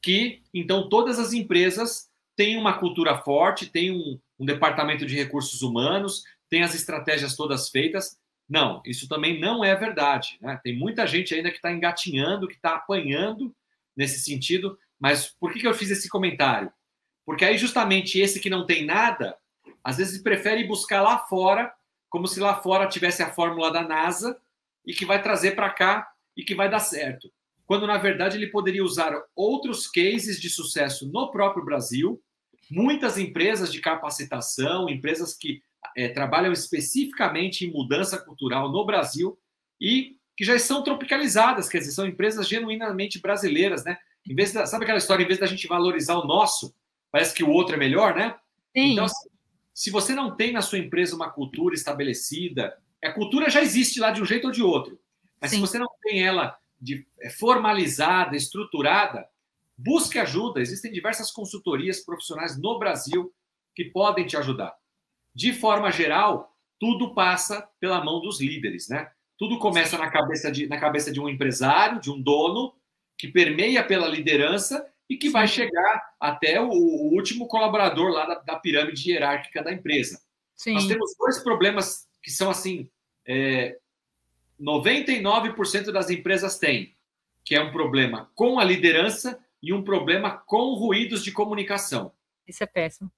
que, 0.00 0.40
então, 0.54 0.88
todas 0.88 1.18
as 1.18 1.32
empresas 1.32 2.08
têm 2.36 2.56
uma 2.56 2.78
cultura 2.78 3.18
forte, 3.18 3.66
têm 3.66 3.90
um, 3.90 4.16
um 4.38 4.46
departamento 4.46 5.04
de 5.04 5.16
recursos 5.16 5.62
humanos, 5.62 6.22
têm 6.48 6.62
as 6.62 6.76
estratégias 6.76 7.34
todas 7.34 7.68
feitas. 7.70 8.16
Não, 8.48 8.80
isso 8.86 9.08
também 9.08 9.40
não 9.40 9.64
é 9.64 9.74
verdade. 9.74 10.38
Né? 10.40 10.60
Tem 10.62 10.78
muita 10.78 11.08
gente 11.08 11.34
ainda 11.34 11.50
que 11.50 11.56
está 11.56 11.72
engatinhando, 11.72 12.46
que 12.46 12.54
está 12.54 12.76
apanhando 12.76 13.52
nesse 13.96 14.20
sentido, 14.20 14.78
mas 14.98 15.34
por 15.40 15.52
que, 15.52 15.58
que 15.58 15.66
eu 15.66 15.74
fiz 15.74 15.90
esse 15.90 16.08
comentário? 16.08 16.72
Porque 17.28 17.44
aí, 17.44 17.58
justamente, 17.58 18.18
esse 18.18 18.40
que 18.40 18.48
não 18.48 18.64
tem 18.64 18.86
nada, 18.86 19.36
às 19.84 19.98
vezes 19.98 20.22
prefere 20.22 20.64
buscar 20.64 21.02
lá 21.02 21.18
fora, 21.18 21.70
como 22.08 22.26
se 22.26 22.40
lá 22.40 22.54
fora 22.54 22.88
tivesse 22.88 23.22
a 23.22 23.30
fórmula 23.30 23.70
da 23.70 23.86
NASA 23.86 24.40
e 24.82 24.94
que 24.94 25.04
vai 25.04 25.22
trazer 25.22 25.50
para 25.50 25.68
cá 25.68 26.08
e 26.34 26.42
que 26.42 26.54
vai 26.54 26.70
dar 26.70 26.78
certo. 26.78 27.30
Quando, 27.66 27.86
na 27.86 27.98
verdade, 27.98 28.38
ele 28.38 28.46
poderia 28.46 28.82
usar 28.82 29.12
outros 29.36 29.86
cases 29.86 30.40
de 30.40 30.48
sucesso 30.48 31.06
no 31.12 31.30
próprio 31.30 31.62
Brasil, 31.62 32.18
muitas 32.70 33.18
empresas 33.18 33.70
de 33.70 33.78
capacitação, 33.78 34.88
empresas 34.88 35.36
que 35.36 35.60
é, 35.94 36.08
trabalham 36.08 36.50
especificamente 36.50 37.66
em 37.66 37.70
mudança 37.70 38.16
cultural 38.16 38.72
no 38.72 38.86
Brasil 38.86 39.38
e 39.78 40.16
que 40.34 40.46
já 40.46 40.58
são 40.58 40.82
tropicalizadas, 40.82 41.68
quer 41.68 41.80
dizer, 41.80 41.92
são 41.92 42.06
empresas 42.06 42.48
genuinamente 42.48 43.20
brasileiras, 43.20 43.84
né? 43.84 43.98
Em 44.26 44.34
vez 44.34 44.54
da, 44.54 44.64
sabe 44.64 44.84
aquela 44.84 44.96
história, 44.96 45.22
em 45.22 45.26
vez 45.26 45.38
da 45.38 45.46
gente 45.46 45.66
valorizar 45.66 46.16
o 46.16 46.26
nosso, 46.26 46.74
parece 47.10 47.34
que 47.34 47.44
o 47.44 47.50
outro 47.50 47.74
é 47.74 47.78
melhor, 47.78 48.14
né? 48.14 48.36
Sim. 48.76 48.92
Então, 48.92 49.06
se 49.74 49.90
você 49.90 50.14
não 50.14 50.34
tem 50.34 50.52
na 50.52 50.62
sua 50.62 50.78
empresa 50.78 51.14
uma 51.14 51.30
cultura 51.30 51.74
estabelecida, 51.74 52.76
a 53.02 53.12
cultura 53.12 53.48
já 53.48 53.62
existe 53.62 54.00
lá 54.00 54.10
de 54.10 54.20
um 54.20 54.26
jeito 54.26 54.46
ou 54.46 54.52
de 54.52 54.62
outro. 54.62 54.98
Mas 55.40 55.50
Sim. 55.50 55.56
se 55.56 55.60
você 55.60 55.78
não 55.78 55.88
tem 56.02 56.22
ela 56.22 56.58
de, 56.80 57.06
é, 57.20 57.30
formalizada, 57.30 58.36
estruturada, 58.36 59.28
busque 59.76 60.18
ajuda. 60.18 60.60
Existem 60.60 60.92
diversas 60.92 61.30
consultorias 61.30 62.00
profissionais 62.00 62.58
no 62.58 62.78
Brasil 62.78 63.32
que 63.74 63.84
podem 63.84 64.26
te 64.26 64.36
ajudar. 64.36 64.74
De 65.32 65.52
forma 65.52 65.90
geral, 65.92 66.56
tudo 66.78 67.14
passa 67.14 67.68
pela 67.78 68.04
mão 68.04 68.20
dos 68.20 68.40
líderes, 68.40 68.88
né? 68.88 69.10
Tudo 69.36 69.58
começa 69.58 69.96
na 69.96 70.10
cabeça 70.10 70.50
de, 70.50 70.66
na 70.66 70.80
cabeça 70.80 71.12
de 71.12 71.20
um 71.20 71.28
empresário, 71.28 72.00
de 72.00 72.10
um 72.10 72.20
dono, 72.20 72.74
que 73.16 73.28
permeia 73.28 73.84
pela 73.84 74.08
liderança 74.08 74.84
e 75.08 75.16
que 75.16 75.30
vai 75.30 75.48
chegar 75.48 76.14
até 76.20 76.60
o, 76.60 76.68
o 76.68 77.14
último 77.14 77.46
colaborador 77.46 78.10
lá 78.10 78.26
da, 78.26 78.34
da, 78.40 78.56
pirâmide 78.56 79.10
hierárquica 79.10 79.62
da 79.62 79.72
empresa. 79.72 80.20
Sim. 80.54 80.74
Nós 80.74 80.86
temos 80.86 81.14
dois 81.18 81.38
problemas 81.38 82.06
que 82.22 82.30
são 82.30 82.50
assim: 82.50 82.90
é, 83.26 83.78
99% 84.60 85.90
das 85.90 86.10
empresas 86.10 86.58
têm, 86.58 86.94
que 87.44 87.54
é 87.54 87.60
um 87.60 87.72
problema 87.72 88.30
com 88.34 88.58
a 88.58 88.64
liderança 88.64 89.42
e 89.62 89.72
um 89.72 89.82
problema 89.82 90.30
com 90.30 90.74
ruídos 90.74 91.24
de 91.24 91.32
comunicação. 91.32 92.12
Isso 92.46 92.62
é 92.62 92.66
péssimo. 92.66 93.10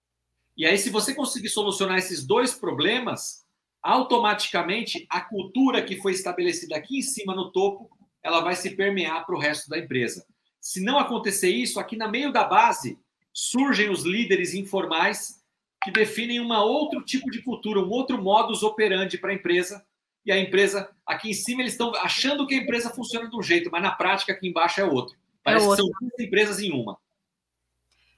E 0.57 0.67
aí, 0.67 0.77
se 0.77 0.91
você 0.91 1.15
conseguir 1.15 1.49
solucionar 1.49 1.99
esses 1.99 2.27
dois 2.27 2.55
problemas, 2.55 3.47
automaticamente 3.83 5.07
a 5.09 5.21
cultura 5.21 5.83
que 5.83 5.97
foi 5.97 6.13
estabelecida 6.13 6.77
aqui 6.77 6.99
em 6.99 7.03
cima 7.03 7.35
no 7.35 7.51
topo, 7.51 7.91
ela 8.23 8.41
vai 8.41 8.55
se 8.55 8.71
permear 8.77 9.25
para 9.25 9.35
o 9.35 9.39
resto 9.39 9.71
da 9.71 9.79
empresa. 9.79 10.27
Se 10.61 10.81
não 10.81 10.99
acontecer 10.99 11.51
isso, 11.51 11.81
aqui 11.81 11.97
na 11.97 12.09
meio 12.09 12.33
da 12.33 12.45
base 12.45 12.99
surgem 13.33 13.91
os 13.91 14.05
líderes 14.05 14.55
informais 14.55 15.41
que 15.83 15.91
definem 15.91 16.41
um 16.41 16.53
outro 16.53 17.03
tipo 17.03 17.31
de 17.31 17.43
cultura, 17.43 17.81
um 17.81 17.89
outro 17.89 18.21
modus 18.21 18.63
operandi 18.63 19.17
para 19.17 19.31
a 19.31 19.35
empresa. 19.35 19.85
E 20.25 20.31
a 20.31 20.39
empresa, 20.39 20.91
aqui 21.07 21.31
em 21.31 21.35
cima, 21.35 21.63
eles 21.63 21.73
estão 21.73 21.95
achando 21.97 22.47
que 22.47 22.55
a 22.55 22.59
empresa 22.59 22.91
funciona 22.91 23.29
de 23.29 23.35
um 23.35 23.43
jeito, 23.43 23.71
mas 23.73 23.83
na 23.83 23.91
prática, 23.91 24.33
aqui 24.33 24.49
embaixo 24.49 24.81
é 24.81 24.85
outro. 24.85 25.17
Parece 25.43 25.65
é 25.65 25.69
outro. 25.69 25.87
que 25.87 25.91
são 25.91 26.09
duas 26.09 26.21
empresas 26.21 26.61
em 26.61 26.71
uma. 26.73 26.99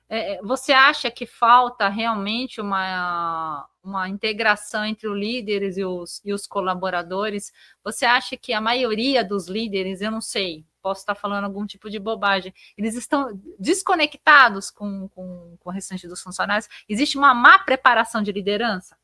É, 0.08 0.34
é, 0.34 0.42
você 0.42 0.72
acha 0.72 1.10
que 1.10 1.24
falta 1.24 1.88
realmente 1.88 2.60
uma, 2.60 3.66
uma 3.82 4.08
integração 4.08 4.84
entre 4.84 5.08
os 5.08 5.16
líderes 5.16 5.78
e 5.78 5.84
os, 5.84 6.20
e 6.24 6.32
os 6.34 6.46
colaboradores? 6.46 7.52
Você 7.84 8.04
acha 8.04 8.36
que 8.36 8.52
a 8.52 8.60
maioria 8.60 9.24
dos 9.24 9.48
líderes, 9.48 10.02
eu 10.02 10.10
não 10.10 10.20
sei, 10.20 10.66
posso 10.82 11.00
estar 11.00 11.14
falando 11.14 11.44
algum 11.44 11.64
tipo 11.64 11.88
de 11.88 11.98
bobagem, 11.98 12.52
eles 12.76 12.94
estão 12.94 13.40
desconectados 13.58 14.70
com, 14.70 15.08
com, 15.08 15.56
com 15.58 15.70
o 15.70 15.72
restante 15.72 16.08
dos 16.08 16.20
funcionários? 16.20 16.68
Existe 16.88 17.16
uma 17.16 17.32
má 17.32 17.58
preparação 17.58 18.22
de 18.22 18.32
liderança? 18.32 18.96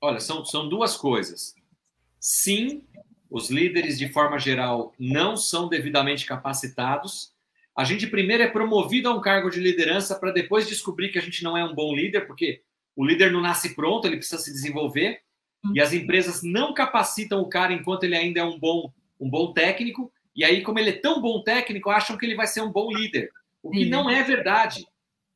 Olha, 0.00 0.20
são, 0.20 0.44
são 0.44 0.68
duas 0.68 0.96
coisas. 0.96 1.54
Sim, 2.18 2.86
os 3.30 3.50
líderes, 3.50 3.98
de 3.98 4.12
forma 4.12 4.38
geral, 4.38 4.94
não 4.98 5.36
são 5.36 5.68
devidamente 5.68 6.24
capacitados 6.24 7.34
a 7.76 7.82
gente 7.82 8.06
primeiro 8.06 8.42
é 8.42 8.48
promovido 8.48 9.08
a 9.08 9.14
um 9.14 9.20
cargo 9.20 9.50
de 9.50 9.58
liderança 9.58 10.14
para 10.14 10.30
depois 10.30 10.68
descobrir 10.68 11.08
que 11.08 11.18
a 11.18 11.22
gente 11.22 11.42
não 11.42 11.56
é 11.56 11.64
um 11.64 11.74
bom 11.74 11.94
líder, 11.94 12.26
porque 12.26 12.62
o 12.94 13.04
líder 13.04 13.32
não 13.32 13.40
nasce 13.40 13.74
pronto, 13.74 14.06
ele 14.06 14.16
precisa 14.16 14.40
se 14.40 14.52
desenvolver. 14.52 15.20
E 15.74 15.80
as 15.80 15.92
empresas 15.92 16.42
não 16.42 16.74
capacitam 16.74 17.40
o 17.40 17.48
cara 17.48 17.72
enquanto 17.72 18.04
ele 18.04 18.14
ainda 18.14 18.40
é 18.40 18.44
um 18.44 18.58
bom, 18.58 18.92
um 19.18 19.28
bom 19.28 19.52
técnico. 19.52 20.12
E 20.34 20.44
aí, 20.44 20.62
como 20.62 20.78
ele 20.78 20.90
é 20.90 21.00
tão 21.00 21.20
bom 21.20 21.42
técnico, 21.42 21.90
acham 21.90 22.16
que 22.16 22.26
ele 22.26 22.34
vai 22.34 22.46
ser 22.46 22.60
um 22.60 22.72
bom 22.72 22.90
líder. 22.90 23.30
O 23.62 23.70
que 23.70 23.84
não 23.84 24.10
é 24.10 24.22
verdade. 24.22 24.86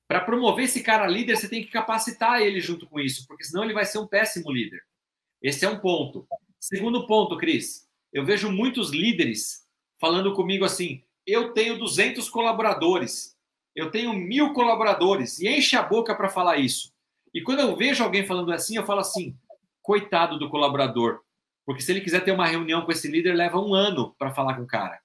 Para 0.07 0.21
promover 0.21 0.65
esse 0.65 0.83
cara 0.83 1.07
líder, 1.07 1.37
você 1.37 1.49
tem 1.49 1.63
que 1.63 1.71
capacitar 1.71 2.41
ele 2.41 2.61
junto 2.61 2.87
com 2.87 2.99
isso, 2.99 3.27
porque 3.27 3.45
senão 3.45 3.63
ele 3.63 3.75
vai 3.75 3.85
ser 3.85 3.99
um 3.99 4.07
péssimo 4.07 4.51
líder. 4.51 4.83
Esse 5.43 5.65
é 5.65 5.69
um 5.69 5.79
ponto. 5.79 6.27
Segundo 6.59 7.07
ponto, 7.07 7.37
Cris, 7.37 7.87
eu 8.13 8.25
vejo 8.25 8.51
muitos 8.51 8.91
líderes 8.91 9.67
falando 10.01 10.35
comigo 10.35 10.65
assim: 10.65 11.03
eu 11.27 11.53
tenho 11.53 11.79
200 11.79 12.29
colaboradores, 12.31 13.37
eu 13.77 13.91
tenho 13.91 14.13
mil 14.13 14.53
colaboradores, 14.53 15.39
e 15.39 15.49
enche 15.49 15.77
a 15.77 15.83
boca 15.83 16.15
para 16.15 16.29
falar 16.29 16.57
isso. 16.57 16.93
E 17.33 17.43
quando 17.43 17.61
eu 17.61 17.77
vejo 17.77 18.03
alguém 18.03 18.27
falando 18.27 18.51
assim, 18.51 18.77
eu 18.77 18.85
falo 18.85 19.01
assim: 19.01 19.37
coitado 19.83 20.39
do 20.39 20.49
colaborador. 20.49 21.21
Porque 21.69 21.83
se 21.83 21.93
ele 21.93 22.01
quiser 22.01 22.25
ter 22.25 22.33
uma 22.33 22.47
reunião 22.47 22.81
com 22.81 22.91
esse 22.91 23.07
líder, 23.07 23.35
leva 23.35 23.61
um 23.61 23.75
ano 23.75 24.15
para 24.19 24.33
falar 24.33 24.57
com 24.57 24.63
o 24.63 24.67
cara. 24.67 24.99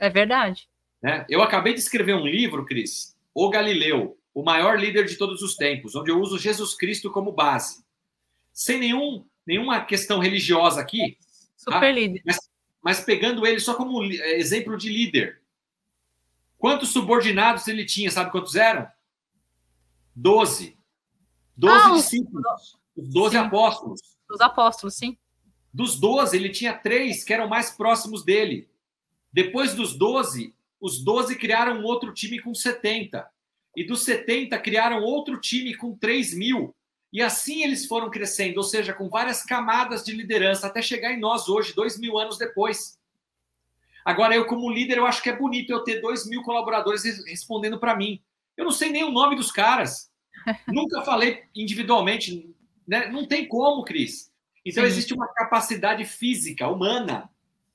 É 0.00 0.10
verdade. 0.10 0.68
Né? 1.00 1.24
Eu 1.28 1.40
acabei 1.40 1.72
de 1.74 1.78
escrever 1.78 2.16
um 2.16 2.26
livro, 2.26 2.64
Cris, 2.64 3.16
O 3.32 3.48
Galileu, 3.48 4.18
o 4.34 4.42
maior 4.42 4.80
líder 4.80 5.04
de 5.04 5.14
todos 5.14 5.42
os 5.42 5.54
tempos, 5.54 5.94
onde 5.94 6.10
eu 6.10 6.20
uso 6.20 6.36
Jesus 6.36 6.74
Cristo 6.74 7.08
como 7.08 7.30
base. 7.30 7.84
Sem 8.52 8.80
nenhum, 8.80 9.24
nenhuma 9.46 9.84
questão 9.84 10.18
religiosa 10.18 10.80
aqui. 10.80 11.16
Super 11.56 11.78
tá? 11.78 11.90
líder. 11.92 12.20
Mas, 12.26 12.50
mas 12.82 12.98
pegando 12.98 13.46
ele 13.46 13.60
só 13.60 13.74
como 13.74 14.02
exemplo 14.02 14.76
de 14.76 14.88
líder. 14.88 15.40
Quantos 16.58 16.88
subordinados 16.88 17.68
ele 17.68 17.84
tinha? 17.84 18.10
Sabe 18.10 18.32
quantos 18.32 18.56
eram? 18.56 18.88
Doze. 20.16 20.76
Doze 21.56 21.90
ah, 21.90 21.94
discípulos. 21.94 22.76
Os 22.96 23.08
doze 23.08 23.36
apóstolos. 23.36 24.00
Os 24.28 24.40
apóstolos, 24.40 24.96
sim. 24.96 25.16
Dos 25.78 25.94
doze, 25.94 26.36
ele 26.36 26.48
tinha 26.48 26.74
três 26.74 27.22
que 27.22 27.32
eram 27.32 27.46
mais 27.46 27.70
próximos 27.70 28.24
dele. 28.24 28.68
Depois 29.32 29.74
dos 29.74 29.96
doze, 29.96 30.52
os 30.80 31.04
doze 31.04 31.36
criaram 31.36 31.78
um 31.78 31.84
outro 31.84 32.12
time 32.12 32.40
com 32.40 32.52
70. 32.52 33.24
E 33.76 33.84
dos 33.84 34.02
70, 34.02 34.58
criaram 34.58 35.04
outro 35.04 35.40
time 35.40 35.72
com 35.76 35.96
3 35.96 36.34
mil. 36.34 36.74
E 37.12 37.22
assim 37.22 37.62
eles 37.62 37.86
foram 37.86 38.10
crescendo, 38.10 38.56
ou 38.56 38.64
seja, 38.64 38.92
com 38.92 39.08
várias 39.08 39.44
camadas 39.44 40.04
de 40.04 40.10
liderança, 40.10 40.66
até 40.66 40.82
chegar 40.82 41.12
em 41.12 41.20
nós 41.20 41.48
hoje, 41.48 41.72
dois 41.72 41.96
mil 41.96 42.18
anos 42.18 42.36
depois. 42.36 42.98
Agora, 44.04 44.34
eu, 44.34 44.46
como 44.46 44.68
líder, 44.68 44.98
eu 44.98 45.06
acho 45.06 45.22
que 45.22 45.30
é 45.30 45.36
bonito 45.36 45.70
eu 45.70 45.84
ter 45.84 46.00
dois 46.00 46.26
mil 46.26 46.42
colaboradores 46.42 47.04
respondendo 47.24 47.78
para 47.78 47.94
mim. 47.94 48.20
Eu 48.56 48.64
não 48.64 48.72
sei 48.72 48.90
nem 48.90 49.04
o 49.04 49.12
nome 49.12 49.36
dos 49.36 49.52
caras. 49.52 50.10
Nunca 50.66 51.02
falei 51.02 51.44
individualmente. 51.54 52.52
Né? 52.84 53.06
Não 53.12 53.28
tem 53.28 53.46
como, 53.46 53.84
Cris. 53.84 54.27
Então, 54.68 54.84
Sim. 54.84 54.90
existe 54.90 55.14
uma 55.14 55.26
capacidade 55.28 56.04
física, 56.04 56.68
humana, 56.68 57.30